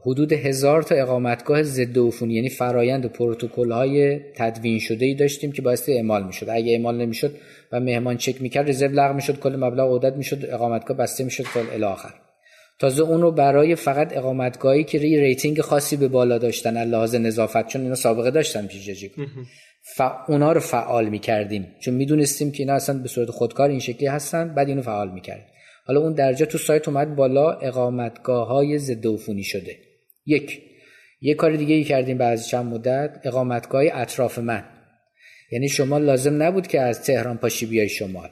[0.07, 5.63] حدود هزار تا اقامتگاه ضد عفونی یعنی فرایند پروتکل های تدوین شده ای داشتیم که
[5.63, 6.47] باعث اعمال می‌شد.
[6.51, 7.35] اگه اعمال نمی‌شد
[7.73, 11.61] و مهمان چک می‌کرد رزرو لغو می‌شد کل مبلغ عدت می‌شد اقامتگاه بسته می‌شد تا
[11.73, 12.15] الی آخر.
[12.79, 17.67] تازه اون رو برای فقط اقامتگاهی که ری rating خاصی به بالا داشتن لحاظ نظافت
[17.67, 19.11] چون اینا سابقه داشتن پیش
[19.97, 20.03] ف...
[20.29, 21.67] اونا رو فعال می‌کردیم.
[21.81, 25.47] چون می‌دونستیم که اینا اصلا به صورت خودکار این شکلی هستن بعد اینو فعال می‌کرد
[25.89, 29.77] حالا اون درجه تو سایت اومد بالا اقامتگاه های ضد عفونی شده.
[30.27, 30.63] یک.
[31.21, 34.65] یک کار دیگه ای کردیم بعد چند مدت اقامتگاه اطراف من.
[35.53, 38.29] یعنی شما لازم نبود که از تهران پاشی بیای شمال.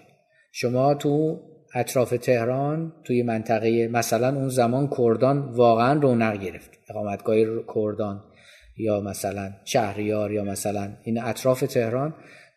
[0.53, 1.41] شما تو
[1.75, 6.71] اطراف تهران توی منطقه مثلا اون زمان کردان واقعا رونق گرفت.
[6.91, 7.37] اقامتگاه
[7.75, 8.25] کردان
[8.77, 12.15] یا مثلا شهریار یا مثلا این اطراف تهران.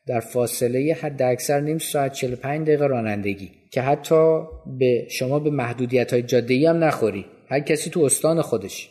[0.10, 4.42] در فاصله حد اکثر نیم ساعت 45 دقیقه رانندگی که حتی
[4.80, 7.26] به شما به محدودیت های جاده هم نخوری.
[7.50, 8.90] هر کسی تو استان خودش.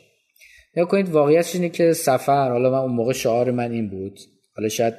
[0.76, 4.18] یا کنید واقعیتش اینه که سفر حالا من اون موقع شعار من این بود.
[4.56, 4.94] حالا شاید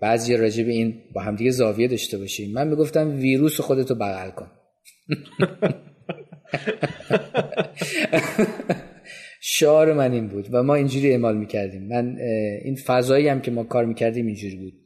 [0.00, 2.52] بعضی راجع به این با همدیگه زاویه داشته باشیم.
[2.52, 4.50] من می‌گفتم ویروس خودتو بغل کن.
[9.40, 11.88] شعار من این بود و ما اینجوری اعمال می‌کردیم.
[11.88, 12.16] من
[12.64, 14.83] این فضایی هم که ما کار می‌کردیم اینجوری بود.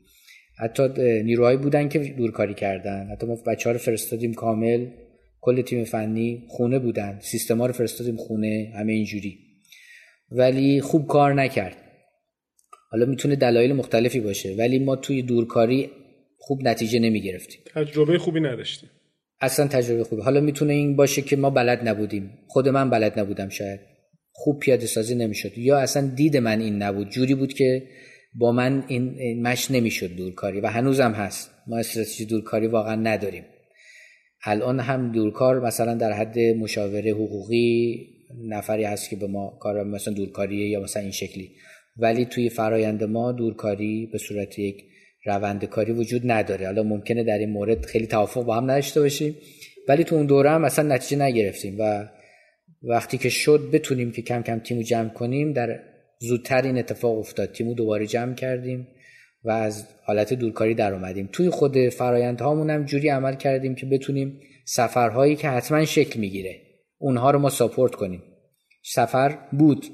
[0.61, 0.89] حتی
[1.23, 3.09] نیروهایی بودن که دورکاری کردن.
[3.13, 4.87] حتی ما بچه ها رو فرستادیم کامل.
[5.41, 7.19] کل تیم فنی خونه بودن.
[7.23, 8.73] سیستما رو فرستادیم خونه.
[8.75, 9.39] همه اینجوری.
[10.31, 11.77] ولی خوب کار نکرد.
[12.91, 14.55] حالا می‌تونه دلایل مختلفی باشه.
[14.55, 15.91] ولی ما توی دورکاری
[16.39, 18.91] خوب نتیجه نمی گرفتیم تجربه خوبی نداشتیم.
[19.41, 20.23] اصلا تجربه خوبی.
[20.23, 22.31] حالا می‌تونه این باشه که ما بلد نبودیم.
[22.47, 23.81] خود من بلد نبودم شاید.
[24.33, 25.59] خوب پیاده سازی نمی‌شد.
[25.59, 27.11] یا اصلا دید من این نبود.
[27.11, 27.83] جوری بود که
[28.35, 31.51] با من این مش نمی‌شد دورکاری و هنوزم هست.
[31.67, 33.45] ما استراتژی دورکاری واقعا نداریم.
[34.45, 38.07] الان هم دورکار مثلا در حد مشاوره حقوقی
[38.49, 41.51] نفری هست که به ما کار مثلا دورکاریه یا مثلا این شکلی.
[41.97, 44.85] ولی توی فرایند ما دورکاری به صورت یک
[45.25, 46.67] روند کاری وجود نداره.
[46.67, 49.37] حالا ممکنه در این مورد خیلی توافق با هم نداشته باشیم.
[49.89, 52.09] ولی تو اون دوره هم اصلا نتیجه نگرفتیم و
[52.83, 55.81] وقتی که شد بتونیم که کم کم تیمو جمع کنیم در
[56.19, 57.53] زودتر این اتفاق افتاد.
[57.53, 58.89] تیمو دوباره جمع کردیم
[59.45, 61.29] و از حالت دورکاری در اومدیم.
[61.33, 66.61] توی خود فرایندهامون هم جوری عمل کردیم که بتونیم سفرهایی که حتما شکل می‌گیره
[66.99, 68.23] اونها رو ما ساپورت کنیم.
[68.83, 69.87] سفر بود.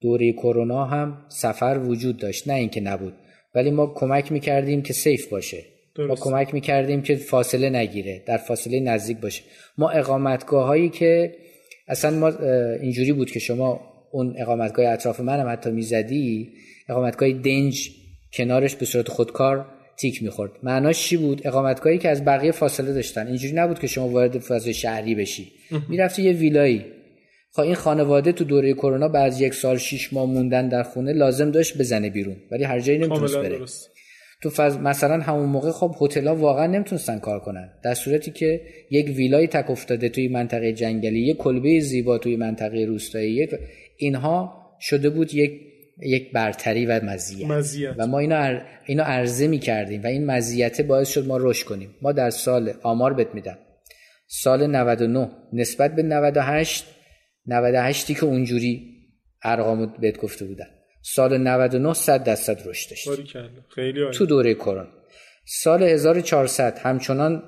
[0.00, 2.48] دوره کرونا هم سفر وجود داشت.
[2.48, 3.14] نه اینکه نبود.
[3.54, 5.64] ولی ما کمک می‌کردیم که سیف باشه.
[5.96, 6.08] درست.
[6.08, 9.42] ما کمک می‌کردیم که فاصله نگیره در فاصله نزدیک باشه.
[9.78, 11.36] ما اقامتگاه هایی که
[11.88, 12.28] اصلا ما
[12.80, 16.52] اینجوری بود که شما اون اقامتگاه اطراف من هم حتی می‌زدی
[16.88, 17.90] اقامتگاه دنج
[18.32, 20.52] کنارش به صورت خودکار تیک می‌خورد.
[20.62, 23.26] معناش چی بود؟ اقامتگاهی که از بقیه فاصله داشتن.
[23.26, 25.52] اینجوری نبود که شما وارد فضای شهری بشی.
[25.88, 26.84] می‌رفتی یه ویلایی.
[27.52, 31.50] خب این خانواده تو دوره کرونا بعد یک سال شیش ماه موندن در خونه لازم
[31.50, 32.36] داشت بزنه بیرون.
[32.50, 33.58] ولی هر جایی نمی‌تونست بره.
[34.42, 34.76] تو فض...
[34.76, 37.70] مثلا همون موقع خب هتل‌ها واقعا نمی‌تونستن کار کنن.
[37.84, 38.60] در صورتی که
[38.90, 43.50] یک ویلای تک افتاده توی منطقه جنگلی یک کلبه زیبا توی منطقه روستایی یک
[43.96, 48.66] اینها شده بود یک یک برتری و مزیت, و ما اینو ار...
[48.86, 51.94] اینو عرضه می کردیم و این مزیت باعث شد ما رشد کنیم.
[52.02, 53.58] ما در سال آمار بت میدم.
[54.26, 56.84] سال 99 نسبت به 98
[57.46, 58.94] 98 که اونجوری
[59.42, 60.66] ارقام بهت گفته بودن.
[61.02, 63.08] سال 99 100 درصد رشد داشت.
[63.74, 64.88] خیلی تو دوره کرونا.
[65.46, 67.42] سال 1400 همچنان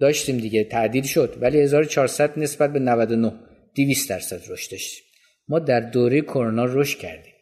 [0.00, 1.38] داشتیم دیگه تعدیل شد.
[1.40, 3.32] ولی 1400 نسبت به 99
[3.74, 5.03] 200 درصد رشد داشتیم
[5.48, 7.34] ما در دوره کرونا رشد کردیم.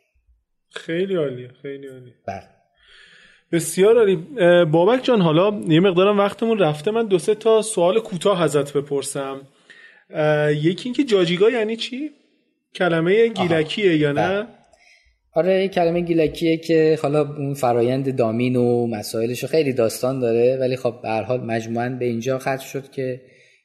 [0.71, 2.15] خیلی عالیه خیلی عالیه.
[2.27, 2.49] بله.
[3.53, 4.17] بسیار عالی.
[4.65, 6.91] بابک جان حالا یه مقدارم وقتمون رفته.
[6.91, 9.41] من دو سه تا سوال کوتاه ازت بپرسم.
[10.49, 12.11] یکی اینکه جاجیگا یعنی چی؟
[12.75, 14.47] کلمه گیلکیه یا نه؟ بله.
[15.35, 20.95] آره کلمه گیلکیه که حالا اون فرایند دامین و مسائلش خیلی داستان داره ولی خب
[21.03, 23.21] به هر حال مجموعا به اینجا ختم شد که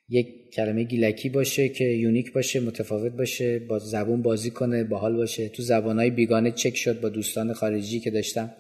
[0.09, 5.49] یک کلمه گیلکی باشه که یونیک باشه متفاوت باشه با زبون بازی کنه باحال باشه.
[5.49, 8.53] تو زبانهای بیگانه چک شد با دوستان خارجی که داشتم.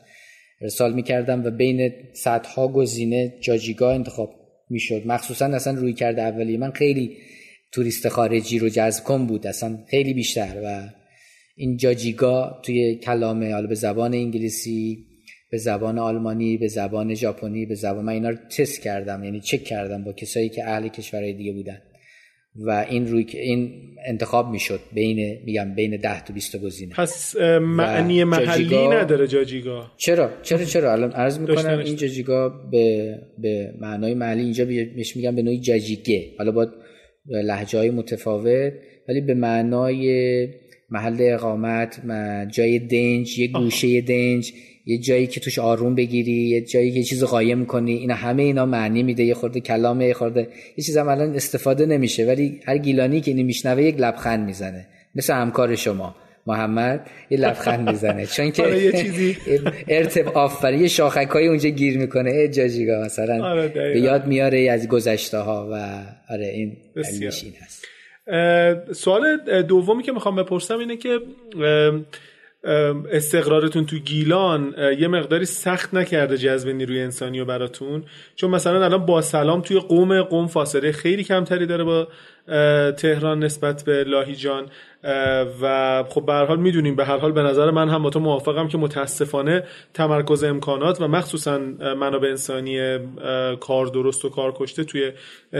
[0.61, 4.35] ارسال می‌کردم و بین صدها گزینه جاجیگا انتخاب
[4.69, 5.01] می‌شد.
[5.05, 7.17] مخصوصا اصلا روی کرده اولی من خیلی
[7.71, 9.47] توریست خارجی رو جذب کن بود.
[9.47, 10.61] اصلا خیلی بیشتر.
[10.65, 10.89] و
[11.55, 15.06] این جاجیگا توی کلامه حالا به زبان انگلیسی
[15.51, 19.63] به زبان آلمانی به زبان ژاپنی به زبان من اینا رو تست کردم یعنی چک
[19.63, 21.81] کردم با کسایی که اهل کشورهای دیگه بودن.
[22.65, 23.71] و این روی این
[24.07, 26.95] انتخاب می‌شد بین میگم بین 10 تا 20 گزینه.
[26.95, 29.91] پس معنی محلی نداره جاجیگا.
[29.97, 35.35] چرا؟ چرا چرا؟ الان عرض می‌کنم این جاجیگا به به معنای محلی اینجا بهش میگم
[35.35, 36.25] به نوعی جاجیگه.
[36.37, 36.67] حالا با
[37.25, 38.73] لهجه های متفاوت
[39.09, 40.47] ولی به معنای
[40.89, 42.01] محل اقامت
[42.51, 44.53] جای دنج یه گوشه دنج
[44.87, 48.43] یه جایی که توش آروم بگیری یه جایی که یه چیز قایم کنی اینا همه
[48.43, 52.61] اینا معنی میده یه خورده کلامه یه خورده یه چیز هم الان استفاده نمیشه ولی
[52.65, 54.87] هر گیلانی که اینو میشنوه یک لبخند می‌زنه.
[55.15, 56.15] مثل همکار شما
[56.47, 58.25] محمد یه لبخند می‌زنه.
[58.25, 59.37] چون که آره، یه چیزی.
[59.87, 62.31] ارتب آفری یه شاخک های اونجا گیر می‌کنه.
[62.31, 66.01] ای جاجیگا مثلا آره، به یاد میاره از گذشته ها و
[66.33, 67.85] آره این این هست.
[68.93, 71.19] سوال دومی که می‌خوام بپرسم اینه که
[73.11, 78.03] استقرارتون تو گیلان یه مقداری سخت نکرده جذب نیروی انسانی و براتون.
[78.35, 82.07] چون مثلا الان با سلام توی قوم قوم فاصله خیلی کمتری داره با
[82.97, 84.69] تهران نسبت به لاهیجان
[85.61, 88.19] و خب به هر حال می‌دونیم به هر حال به نظر من هم با تو
[88.19, 91.59] موافقم که متاسفانه تمرکز امکانات و مخصوصا
[91.99, 92.99] منابع انسانی
[93.59, 95.11] کار درست و کار کشته توی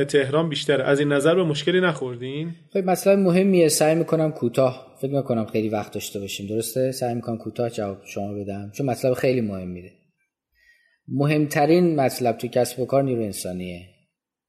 [0.07, 0.83] تهران بیشتره.
[0.83, 3.67] از این نظر به مشکلی نخوردین؟ خب مثلا مهمیه.
[3.67, 4.97] سعی می‌کنم کوتاه.
[5.01, 6.47] فکر می‌کنم خیلی وقت داشته باشیم.
[6.47, 8.71] درسته؟ سعی می‌کنم کوتاه جواب شما بدم.
[8.77, 9.91] چون مطلب خیلی مهم میده.
[11.07, 13.81] مهمترین مطلب تو کسب و کار نیرو انسانیه.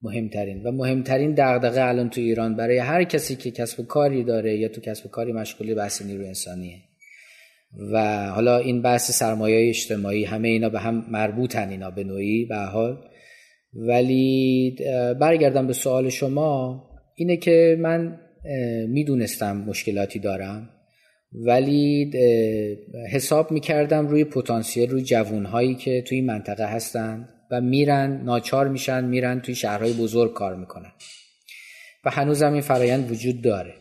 [0.02, 0.62] مهمترین.
[0.62, 4.68] و مهمترین دغدغه الان تو ایران برای هر کسی که کسب و کاری داره یا
[4.68, 6.78] تو کسب و کاری مشغولی بحث نیرو انسانیه.
[7.92, 12.56] و حالا این بحث سرمایه اجتماعی همه اینا به هم مربوطن اینا به نوعی به
[12.56, 12.98] حال.
[13.74, 14.76] ولی
[15.20, 16.84] برگردم به سوال شما.
[17.14, 18.20] اینه که من
[18.88, 20.70] می‌دونستم مشکلاتی دارم
[21.32, 22.10] ولی
[23.12, 29.04] حساب می‌کردم روی پتانسیل روی جوانهایی که توی این منطقه هستن و میرن ناچار میشن
[29.04, 30.92] میرن توی شهرهای بزرگ کار می‌کنن.
[32.04, 33.74] و هنوزم این فرایند وجود داره.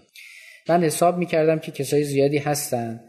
[0.70, 2.99] من حساب می‌کردم که کسای زیادی هستن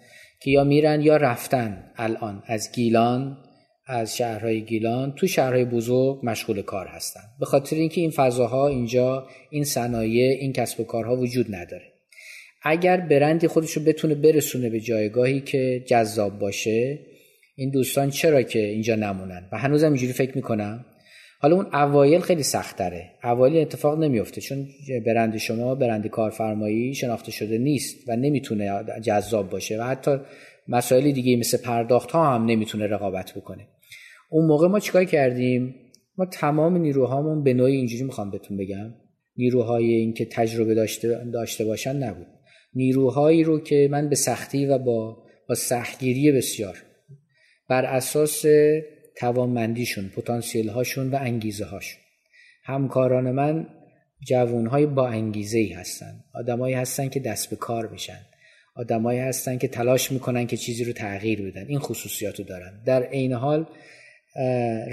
[0.41, 3.39] که یا میرن یا رفتن الان از گیلان
[3.87, 7.21] از شهرهای گیلان تو شهرهای بزرگ مشغول کار هستن.
[7.41, 11.93] به خاطر اینکه این فضاها اینجا این صنایع این کسب و کارها وجود نداره.
[12.63, 16.99] اگر برندی خودش رو بتونه برسونه به جایگاهی که جذاب باشه
[17.61, 20.85] این دوستان چرا که اینجا نمونن؟ و هنوزم اینجوری فکر می‌کنم.
[21.41, 23.11] حالا اون اوایل خیلی سختره.
[23.25, 24.67] اوایل اتفاق نمیفته چون
[25.07, 30.17] برند شما برند کارفرمایی شناخته شده نیست و نمی‌تونه جذاب باشه و حتی
[30.69, 33.69] مسائل دیگه مثل پرداخت ها هم نمی‌تونه رقابت بکنه.
[34.31, 35.75] اون موقع ما چیکار کردیم؟
[36.19, 38.95] ما تمام نیروهامون به نوعی اینجوری می‌خوام بهتون بگم.
[39.37, 42.27] نیروهای این که تجربه داشته, داشته باشن نبود.
[42.75, 45.17] نیروهایی رو که من به سختی و با
[45.49, 46.83] با سختگیری بسیار
[47.69, 48.45] بر اساس
[49.16, 52.01] توانمندیشون پتانسیل هاشون و انگیزه هاشون
[52.64, 53.66] همکاران من
[54.29, 56.25] جوون های با انگیزه ای هستن.
[56.35, 58.21] آدمایی هستن که دست به کار میشن.
[58.77, 61.66] آدمایی هستن که تلاش می‌کنن که چیزی رو تغییر بدن.
[61.69, 62.83] این خصوصیاتو دارن.
[62.87, 63.66] در عین حال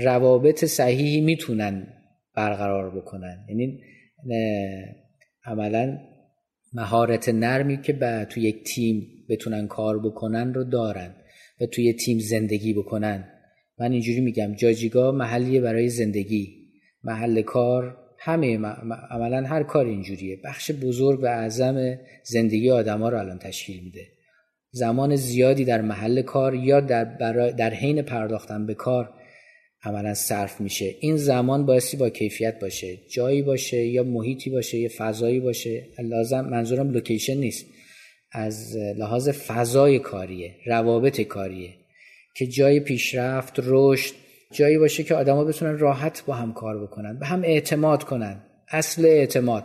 [0.03, 1.87] روابط صحیحی می‌تونن
[2.35, 3.45] برقرار بکنن.
[3.49, 3.81] یعنی
[5.45, 5.99] عملا
[6.73, 11.15] مهارت نرمی که به تو یک تیم بتونن کار بکنن رو دارن.
[11.61, 13.31] و توی تیم زندگی بکنن.
[13.79, 16.65] من اینجوری میگم جاجیگا محلیه برای زندگی.
[17.03, 18.57] محل کار همه
[19.11, 20.39] عملا هر کار اینجوریه.
[20.43, 24.07] بخش بزرگ و اعظم زندگی آدما رو الان تشکیل میده.
[24.71, 27.03] زمان زیادی در محل کار یا در,
[27.51, 29.13] در حین پرداختن به کار
[29.83, 30.95] عملا صرف میشه.
[30.99, 32.97] این زمان بایستی با کیفیت باشه.
[33.09, 35.87] جایی باشه یا محیطی باشه یا فضایی باشه.
[35.99, 37.65] لازم منظورم لوکیشن نیست.
[38.31, 41.73] از لحاظ فضای کاریه روابط کاریه
[42.35, 44.13] که جای پیشرفت رشد
[44.51, 48.43] جایی باشه که آدما بتونن راحت با هم کار بکنن به هم اعتماد کنن.
[48.69, 49.63] اصل اعتماد.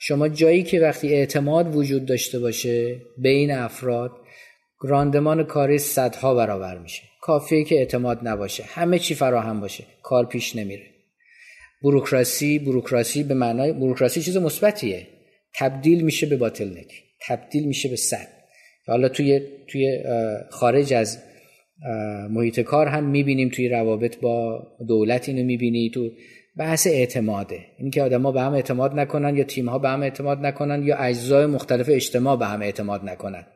[0.00, 4.10] شما جایی که وقتی اعتماد وجود داشته باشه بین افراد
[4.82, 7.02] راندمان کاری صدها برابر میشه.
[7.20, 8.64] کافیه که اعتماد نباشه.
[8.66, 9.84] همه چی فراهم باشه.
[10.02, 10.86] کار پیش نمیره.
[11.82, 15.06] بروکراسی بروکراسی به معنای بروکراسی چیز مثبتیه.
[15.54, 16.92] تبدیل میشه به باطلنک
[17.28, 18.28] تبدیل میشه به صد
[18.86, 20.02] حالا توی توی
[20.50, 21.18] خارج از
[22.30, 26.10] محیط کار هم می‌بینیم توی روابط با دولت اینو می‌بینی تو
[26.56, 27.58] بحث اعتماده.
[27.78, 31.46] اینکه آدما به هم اعتماد نکنن یا تیم ها به هم اعتماد نکنن یا اجزای
[31.46, 33.46] مختلف اجتماع به هم اعتماد نکنن.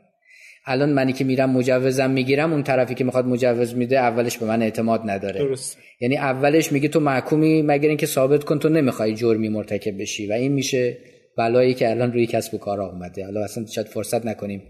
[0.66, 4.62] الان منی که میرم مجوزم می‌گیرم اون طرفی که می‌خواد مجوز میده اولش به من
[4.62, 5.40] اعتماد نداره.
[5.40, 5.78] درست.
[6.00, 10.32] یعنی اولش میگه تو محکومی مگر اینکه ثابت کن تو نمی‌خوای جرمی مرتکب بشی و
[10.32, 10.96] این میشه
[11.36, 13.24] بلایی که الان روی کسب و کار اومده.
[13.24, 14.62] حالا اصلا شاید فرصت نکنیم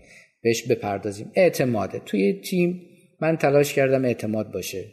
[0.43, 1.31] بهش بپردازیم.
[1.35, 2.83] اعتماده توی تیم
[3.21, 4.85] من تلاش کردم اعتماد باشه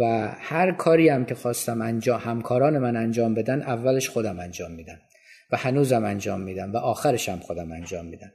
[0.00, 4.98] و هر کاری هم که خواستم انجام همکاران من انجام بدن اولش خودم انجام میدم
[5.52, 8.32] و هنوزم انجام میدم و آخرش هم خودم انجام میدم.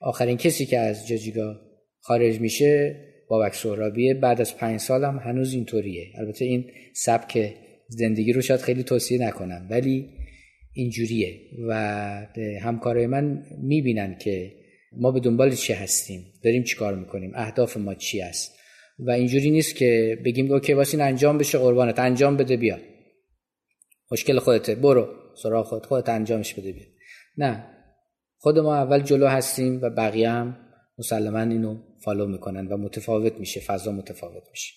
[0.00, 1.60] آخرین کسی که از جاجیگا
[2.00, 2.96] خارج میشه
[3.28, 4.14] بابک سهرابیه.
[4.14, 6.06] بعد از پنج سال هم هنوز اینطوریه.
[6.18, 7.54] البته این سبک
[7.88, 10.08] زندگی رو شاید خیلی توصیه نکنم ولی
[10.76, 11.74] اینجوریه و
[12.62, 14.52] همکارای من می‌بینن که
[14.92, 18.56] ما به دنبال چی هستیم داریم چی کار می‌کنیم اهداف ما چی است.
[18.98, 22.78] و اینجوری نیست که بگیم OK واسه انجام بشه قربانت انجام بده بیا.
[24.12, 25.08] مشکل خودته برو
[25.42, 26.86] سراغ خود خودت انجامش بده بیا.
[27.38, 27.64] نه.
[28.38, 30.56] خود ما اول جلو هستیم و بقیه هم
[30.98, 34.74] مسلما اینو follow می‌کنن و متفاوت میشه فضا متفاوت میشه.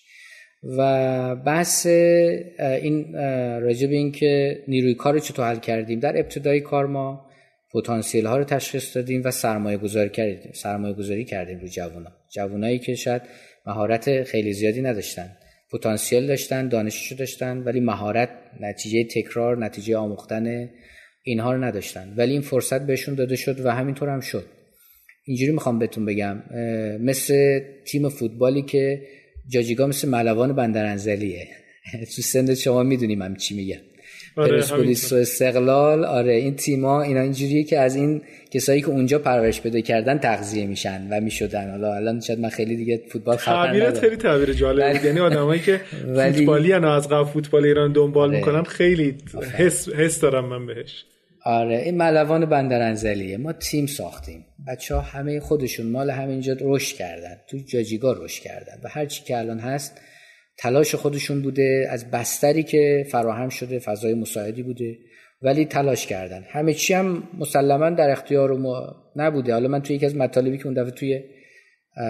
[0.62, 3.14] و بحث این
[3.62, 6.00] راجب این که نیروی کار رو چطور حل کردیم.
[6.00, 7.26] در ابتدای کار ما
[7.74, 12.10] پتانسیل ها رو تشخیص دادیم و سرمایه گذاری کردیم سرمایه گذاری کردیم رو جوونا.
[12.34, 13.22] جوانایی که شاید
[13.66, 15.36] مهارت خیلی زیادی نداشتن.
[15.72, 18.28] پتانسیل داشتن دانششو داشتن ولی مهارت
[18.60, 20.70] نتیجه تکرار نتیجه آموختن
[21.24, 22.14] اینها رو نداشتن.
[22.16, 24.44] ولی این فرصت بهشون داده شد و همینطور هم شد.
[25.24, 26.42] اینجوری می‌خوام بهتون بگم.
[27.00, 29.02] مثل تیم فوتبالی که
[29.50, 31.48] جاجیگا مثل ملوان بندرانزلیه.
[32.16, 33.80] تو سند شما می‌دونیم هم چی میگم
[34.36, 39.18] آره پرسپولیس و استقلال آره این تیما اینا اینجوریه که از این کسایی که اونجا
[39.18, 41.70] پرورش پیدا کردن تغذیه میشن و می‌شدن.
[41.70, 45.80] حالا الان شاید من خیلی دیگه فوتبال خبر تعبیرت خیلی تعبیر جالب یعنی آدمایی که
[46.16, 48.38] فوتبالی از قبل فوتبال ایران دنبال آره.
[48.38, 49.14] می‌کنن خیلی
[49.58, 51.04] حس حس دارم من بهش.
[51.44, 53.36] آره این ملوان بندرانزلیه.
[53.36, 54.44] ما تیم ساختیم.
[54.68, 57.36] بچه ها همه خودشون مال همینجا رشد کردن.
[57.48, 60.00] تو جاجیگا رشد کردن و هر چی که الان هست
[60.58, 61.86] تلاش خودشون بوده.
[61.90, 64.98] از بستری که فراهم شده فضای مساعدی بوده.
[65.42, 66.44] ولی تلاش کردن.
[66.48, 69.52] همه چی هم مسلما در اختیار ما نبوده.
[69.52, 71.22] حالا من توی یکی از مطالبی که اون دفعه توی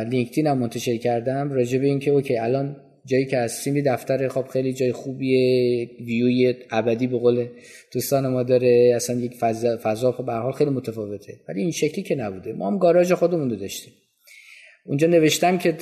[0.07, 2.77] لینکدین هم منتشر کردم راجع به اینکه اوکی الان
[3.11, 7.47] جایی که از سیمی دفتر خب خیلی جای خوبیه ویوی ابدی به قول
[7.93, 11.41] دوستان ما داره اصلا یک فضا, فضا خب به حال خیلی متفاوته.
[11.49, 12.53] ولی این شکلی که نبوده.
[12.53, 13.93] ما هم گاراژ خودمون رو داشتیم.
[14.85, 15.77] اونجا نوشتم که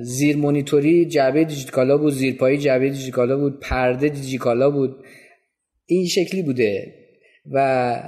[0.00, 5.04] زیر مونیتوری جعبه دیجیکالا بود زیر پایی جعبه دیجیکالا بود پرده دیجیکالا بود.
[5.86, 6.94] این شکلی بوده.
[7.52, 8.02] و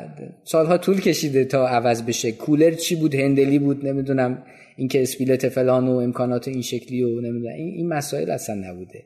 [0.44, 2.32] سالها طول کشیده تا عوض بشه.
[2.32, 4.42] کولر چی بود؟ هندلی بود؟ نمی‌دونم.
[4.76, 7.54] اینکه اسپیلت فلان و امکانات این شکلی و نمی‌دونم.
[7.54, 9.04] این مسائل اصلا نبوده.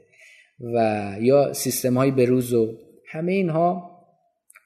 [0.74, 2.78] و یا سیستم های بروز و
[3.08, 3.90] همه اینها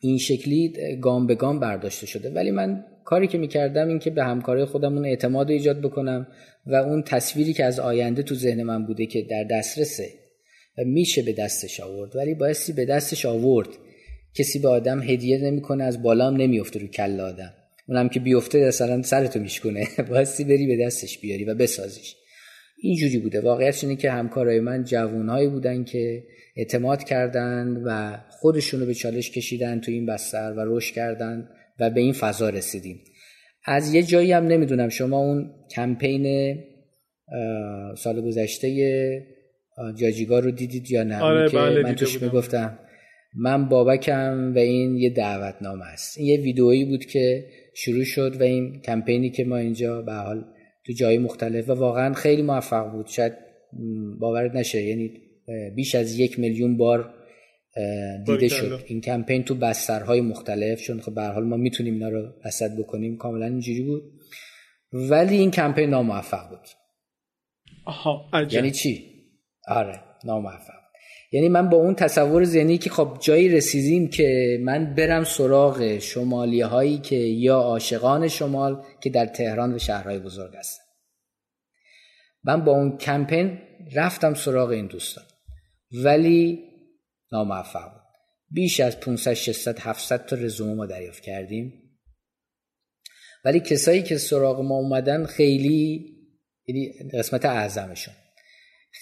[0.00, 2.30] این شکلی گام به گام برداشته شده.
[2.30, 6.26] ولی من کاری که می‌کردم این که به همکاری خودمون اعتماد ایجاد بکنم
[6.66, 10.08] و اون تصویری که از آینده تو ذهن من بوده که در دسترسه
[10.78, 13.68] و میشه به دستش آورد ولی بایستی به دستش آورد.
[14.34, 17.52] کسی به آدم هدیه نمی‌کنه از بالا هم نمیفته رو کل آدم.
[17.88, 22.16] اونم که بیفته مثلا سرتو میشکنه بایستی بری به دستش بیاری و بسازیش.
[22.82, 23.40] اینجوری بوده.
[23.40, 26.22] واقعیت اینه که همکارای من جوانهایی بودن که
[26.56, 31.48] اعتماد کردند و خودشون رو به چالش کشیدن تو این بستر و رشد کردن
[31.80, 33.00] و به این فضا رسیدیم.
[33.64, 36.56] از یه جایی هم نمی‌دونم شما اون کمپین
[37.96, 39.26] سال گذشته
[39.94, 42.78] جاجیگا رو دیدید یا نه؟ آره که بله من توش می‌گفتم.
[43.36, 46.18] من بابکم و این یه دعوتنامه است.
[46.18, 50.44] این یه ویدئویی بود که شروع شد و این کمپینی که ما اینجا به حال
[50.86, 53.06] تو جای مختلف و واقعا خیلی موفق بود.
[53.06, 53.32] شاید
[54.20, 55.10] باورت نشه یعنی
[55.76, 57.14] بیش از یک میلیون بار
[58.26, 58.84] دیده شد.
[58.86, 63.16] این کمپین تو بسترهای مختلف چون خب به حال ما می‌تونیم اینا رو رصد بکنیم
[63.16, 64.02] کاملا اینجوری بود.
[64.92, 66.68] ولی این کمپین ناموفق بود.
[67.84, 69.04] آها یعنی چی؟
[69.68, 70.83] آره ناموفق.
[71.34, 76.60] یعنی من با اون تصور ذهنی که خب جایی رسیدیم که من برم سراغ شمالی
[76.60, 80.82] هایی که یا عاشقان شمال که در تهران و شهرهای بزرگ هستن.
[82.44, 83.58] من با اون کمپین
[83.94, 85.24] رفتم سراغ این دوستان.
[86.04, 86.64] ولی
[87.32, 88.02] ناموفق بود.
[88.50, 91.72] بیش از 500 600 700 تا رزومه ما دریافت کردیم.
[93.44, 96.06] ولی کسایی که سراغ ما اومدن خیلی
[96.66, 98.14] یعنی قسمت اعظمشون.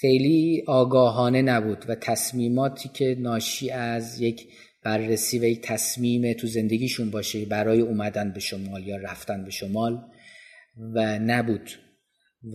[0.01, 4.49] خیلی آگاهانه نبود و تصمیماتی که ناشی از یک
[4.85, 10.05] بررسی و یک تصمیم تو زندگیشون باشه برای اومدن به شمال یا رفتن به شمال
[10.95, 11.71] و نبود.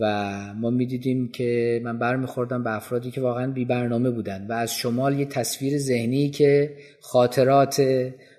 [0.00, 4.74] و ما می‌دیدیم که من برمیخوردم به افرادی که واقعا بی برنامه بودن و از
[4.74, 7.80] شمال یه تصویر ذهنی که خاطرات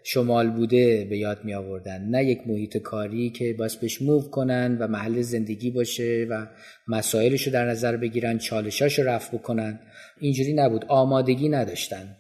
[0.04, 2.02] شمال بوده به یاد می آوردن.
[2.10, 6.48] نه یک محیط کاری که باز بهش موو کنن و محل زندگی باشه و
[6.88, 9.80] مسائلش رو در نظر بگیرن چالشاش رو رفع بکنن.
[10.20, 10.86] اینجوری نبود.
[10.88, 12.16] آمادگی نداشتن.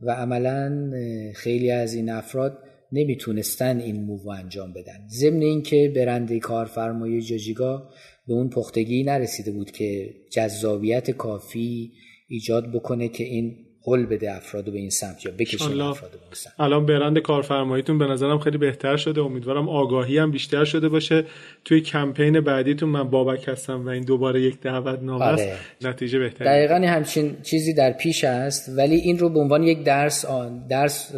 [0.00, 0.90] و عملا
[1.34, 2.58] خیلی از این افراد
[2.92, 5.08] نمی‌تونستن این موو انجام بدن.
[5.08, 7.90] ضمن اینکه برنده کارفرمای جاجیگا
[8.26, 11.92] به اون پختگی نرسیده بود که جذابیت کافی
[12.28, 13.56] ایجاد بکنه که این
[13.86, 16.52] حل بده افراد به این سمت یا بکشیم افراد به این سمت.
[16.58, 19.20] الان برند کارفرماییتون به نظرم خیلی بهتر شده.
[19.20, 21.24] امیدوارم آگاهی هم بیشتر شده باشه.
[21.64, 25.42] توی کمپین بعدیتون من بابک هستم و این دوباره یک دعوت نامه است.
[25.42, 25.58] آره.
[25.82, 26.48] نتیجه بهتری.
[26.48, 31.14] دقیقا همچین چیزی در پیش است ولی این رو به عنوان یک درس آن درس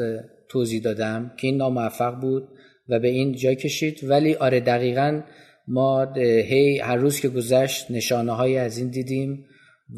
[0.48, 2.48] توضیح دادم که این ناموفق بود
[2.88, 4.00] و به این جای کشید.
[4.02, 5.22] ولی آره دقیقا
[5.68, 9.44] ما هی هر روز که گذشت نشانه های از این دیدیم.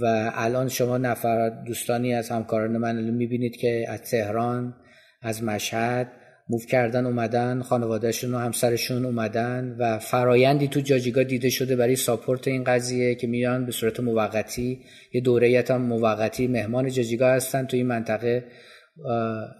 [0.01, 4.75] و الان شما نفر دوستانی از همکاران من می‌بینید که از تهران
[5.23, 6.13] از مشهد
[6.51, 12.49] موف کردن اومدن خانوادهشون و همسرشون اومدن و فرایندی تو جاجیگا دیده شده برای ساپورت
[12.49, 14.81] این قضیه که میان به صورت موقتی
[15.13, 18.45] یه دوره هم موقتی مهمان جاجیگا هستن تو این منطقه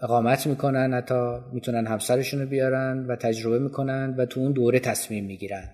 [0.01, 5.25] اقامت می‌کنن حتی می‌تونن همسرشون رو بیارن و تجربه می‌کنن و تو اون دوره تصمیم
[5.25, 5.69] می‌گیرن.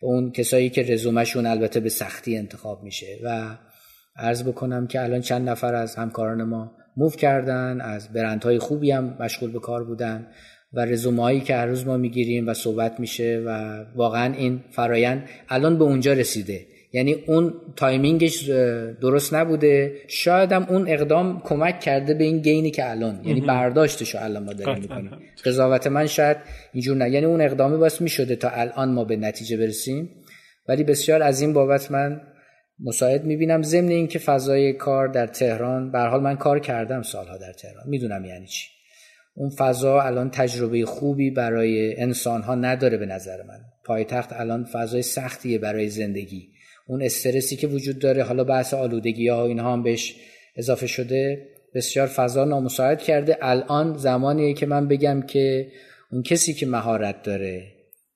[0.00, 3.56] اون کسایی که رزومشون البته به سختی انتخاب میشه و
[4.18, 9.16] عرض بکنم که الان چند نفر از همکاران ما move کردن از برندهای خوبی هم
[9.20, 10.26] مشغول به کار بودن
[10.72, 15.78] و رزومه که هر روز ما می‌گیریم و صحبت میشه و واقعا این فرایند الان
[15.78, 16.66] به اونجا رسیده.
[16.92, 18.48] یعنی اون timing ش
[19.00, 19.92] درست نبوده.
[20.08, 23.20] شاید هم اون اقدام کمک کرده به این گینی که الان.
[23.24, 25.10] یعنی برداشتش رو الان ما داریم می‌کنیم.
[25.44, 26.36] قضاوت من شاید
[26.72, 27.10] اینجور نه.
[27.10, 30.10] یعنی اون اقدامی باعث می‌شده تا الان ما به نتیجه برسیم.
[30.68, 32.20] ولی بسیار از این بابت من
[32.80, 37.52] مساعد می‌بینم ضمن اینکه فضای کار در تهران به حال من کار کردم سالها در
[37.52, 37.84] تهران.
[37.86, 38.68] می‌دونم یعنی چی.
[39.34, 43.60] اون فضا الان تجربه خوبی برای انسان ها نداره به نظر من.
[43.84, 46.48] پایتخت الان فضای سختیه برای زندگی.
[46.88, 50.16] اون استرسی که وجود داره حالا بحث آلودگی ها اینها هم بهش
[50.56, 53.38] اضافه شده بسیار فضا نامساعد کرده.
[53.42, 55.68] الان زمانیه که من بگم که
[56.12, 57.62] اون کسی که مهارت داره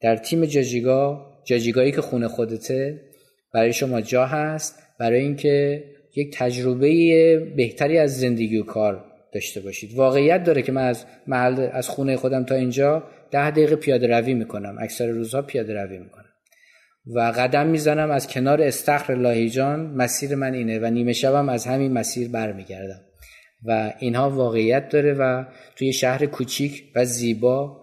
[0.00, 3.00] در تیم جاجیگا جاجیگایی که خونه خودته
[3.54, 5.84] برای شما جا هست برای اینکه
[6.16, 9.94] یک تجربه بهتری از زندگی و کار داشته باشید.
[9.94, 14.34] واقعیت داره که من از محل از خونه خودم تا اینجا ده دقیقه پیاده روی
[14.34, 16.24] می‌کنم اکثر روزها پیاده روی می‌کنم.
[17.14, 21.92] و قدم می‌زنم از کنار استخر لاهیجان مسیر من اینه و نیمه شبم از همین
[21.92, 23.00] مسیر برمیگردم.
[23.66, 25.44] و اینها واقعیت داره و
[25.76, 27.80] توی شهر کوچیک و زیبا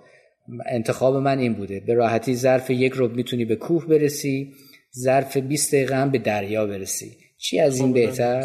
[0.66, 1.80] انتخاب من این بوده.
[1.80, 4.54] به راحتی ظرف یک روب می‌تونی به کوه برسی.
[4.96, 7.12] ظرف 20 دقیقه هم به دریا برسی.
[7.38, 8.44] چی از این خب، بهتر؟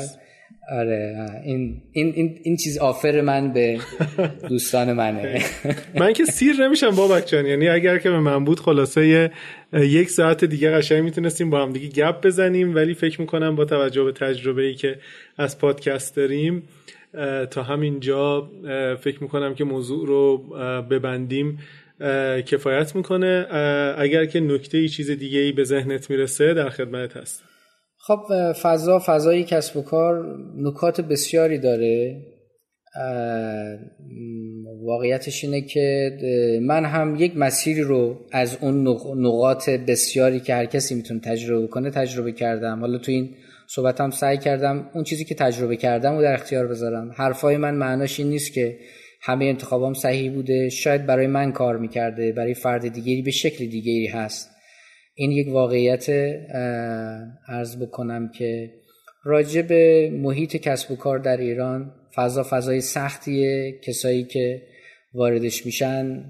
[0.71, 3.79] آره این این این, این چیز آفر من به
[4.49, 5.43] دوستان منه.
[5.95, 7.47] من که سیر نمیشم بابک جان.
[7.47, 9.31] یعنی اگر که به من بود خلاصه
[9.73, 12.75] یک ساعت دیگه قشنگ می‌تونستیم با هم دیگه گپ بزنیم.
[12.75, 14.99] ولی فکر می‌کنم با توجه به تجربه ای که
[15.39, 16.63] از پادکست داریم
[17.51, 18.51] تا همینجا
[19.01, 20.39] فکر می‌کنم که موضوع رو
[20.83, 21.59] ببندیم.
[22.47, 23.47] کفایت می‌کنه.
[23.99, 27.43] اگر که نکته ای چیز دیگه ای به ذهنت می‌رسه در خدمت هست.
[27.97, 32.23] خب فضا فضای کسب و کار نکات بسیاری داره.
[34.85, 36.19] واقعیتش اینه که
[36.63, 38.89] من هم یک مسیری رو از اون
[39.27, 42.81] نقاط بسیاری که هر کسی می‌تونه تجربه کنه تجربه کردم.
[42.81, 43.35] حالا تو این
[43.69, 47.11] صحبتم سعی کردم اون چیزی که تجربه کردم و در اختیار بذارم.
[47.17, 48.79] حرفای من معناش این نیست که
[49.23, 50.69] همه انتخابام صحیح بوده.
[50.69, 54.51] شاید برای من کار می‌کرده برای فرد دیگری به شکل دیگری هست.
[55.15, 56.09] این یک واقعیت
[57.49, 58.71] ارز بکنم که
[59.25, 63.81] راجع به محیط کسب و کار در ایران فضا فضای سختیه.
[63.85, 64.63] کسایی که
[65.15, 66.25] واردش میشن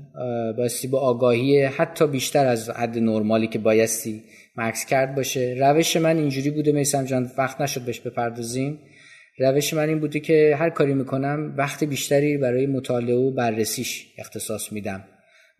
[0.56, 4.22] بایستی با آگاهی حتی بیشتر از حد نرمالی که بایستی
[4.56, 5.56] مکس کرد باشه.
[5.60, 8.78] روش من اینجوری بوده میسم جان وقت نشد بهش بپردازیم.
[9.38, 14.72] روش من این بوده که هر کاری می‌کنم وقت بیشتری برای مطالعه و بررسیش اختصاص
[14.72, 15.04] میدم.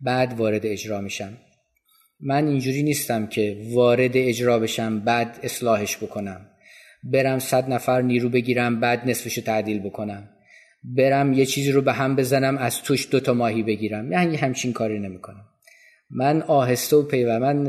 [0.01, 1.37] بعد وارد اجرا میشم.
[2.19, 6.49] من اینجوری نیستم که وارد اجرا بشم بعد اصلاحش بکنم.
[7.03, 10.29] برم صد نفر نیرو بگیرم بعد نصفش تعدیل بکنم.
[10.83, 14.11] برم یه چیزی رو به هم بزنم از توش دوتا ماهی بگیرم.
[14.11, 15.45] یعنی همچین کاری نمی‌کنم.
[16.09, 17.67] من آهسته و پیو من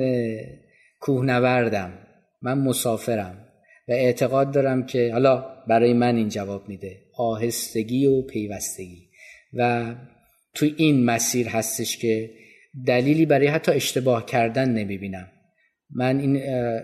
[1.01, 1.99] کوهنوردم.
[2.43, 3.44] من مسافرم.
[3.89, 6.97] و اعتقاد دارم که حالا برای من این جواب میده.
[7.17, 9.09] آهستگی و پیوستگی.
[9.55, 9.95] و
[10.55, 12.31] تو این مسیر هستش که
[12.87, 15.29] دلیلی برای حتی اشتباه کردن نمی‌بینم.
[15.91, 16.37] من این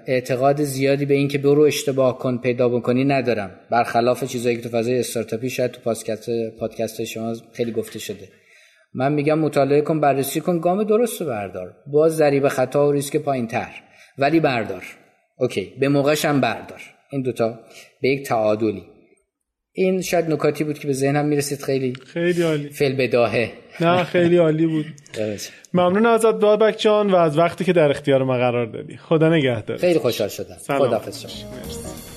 [0.06, 3.60] اعتقاد زیادی به اینکه برو اشتباه کن پیدا بکنی ندارم.
[3.70, 8.28] برخلاف چیزایی که تو فضای استارتاپی شاید تو پادکست پادکست شما خیلی گفته شده.
[8.94, 11.74] من میگم مطالعه کن بررسی کن گام درست بردار.
[11.86, 13.70] باز ذریب خطا و ریسک پایین تر
[14.18, 14.84] ولی بردار.
[15.40, 16.80] اوکی به موقعش هم بردار.
[17.10, 17.58] این دوتا
[18.02, 18.82] به یک تعادلی.
[19.72, 21.62] این شاید نکاتی بود که به ذهنم می‌رسید.
[21.62, 22.68] خیلی خیلی عالی.
[22.68, 24.86] فل بداهه نه خیلی عالی بود.
[25.74, 28.96] ممنون ازت بابک جان و از وقتی که در اختیار ما قرار دادی.
[28.96, 29.76] خدا نگهدار.
[29.76, 30.56] خیلی خوشحال شدم.
[30.68, 32.09] خدا شما.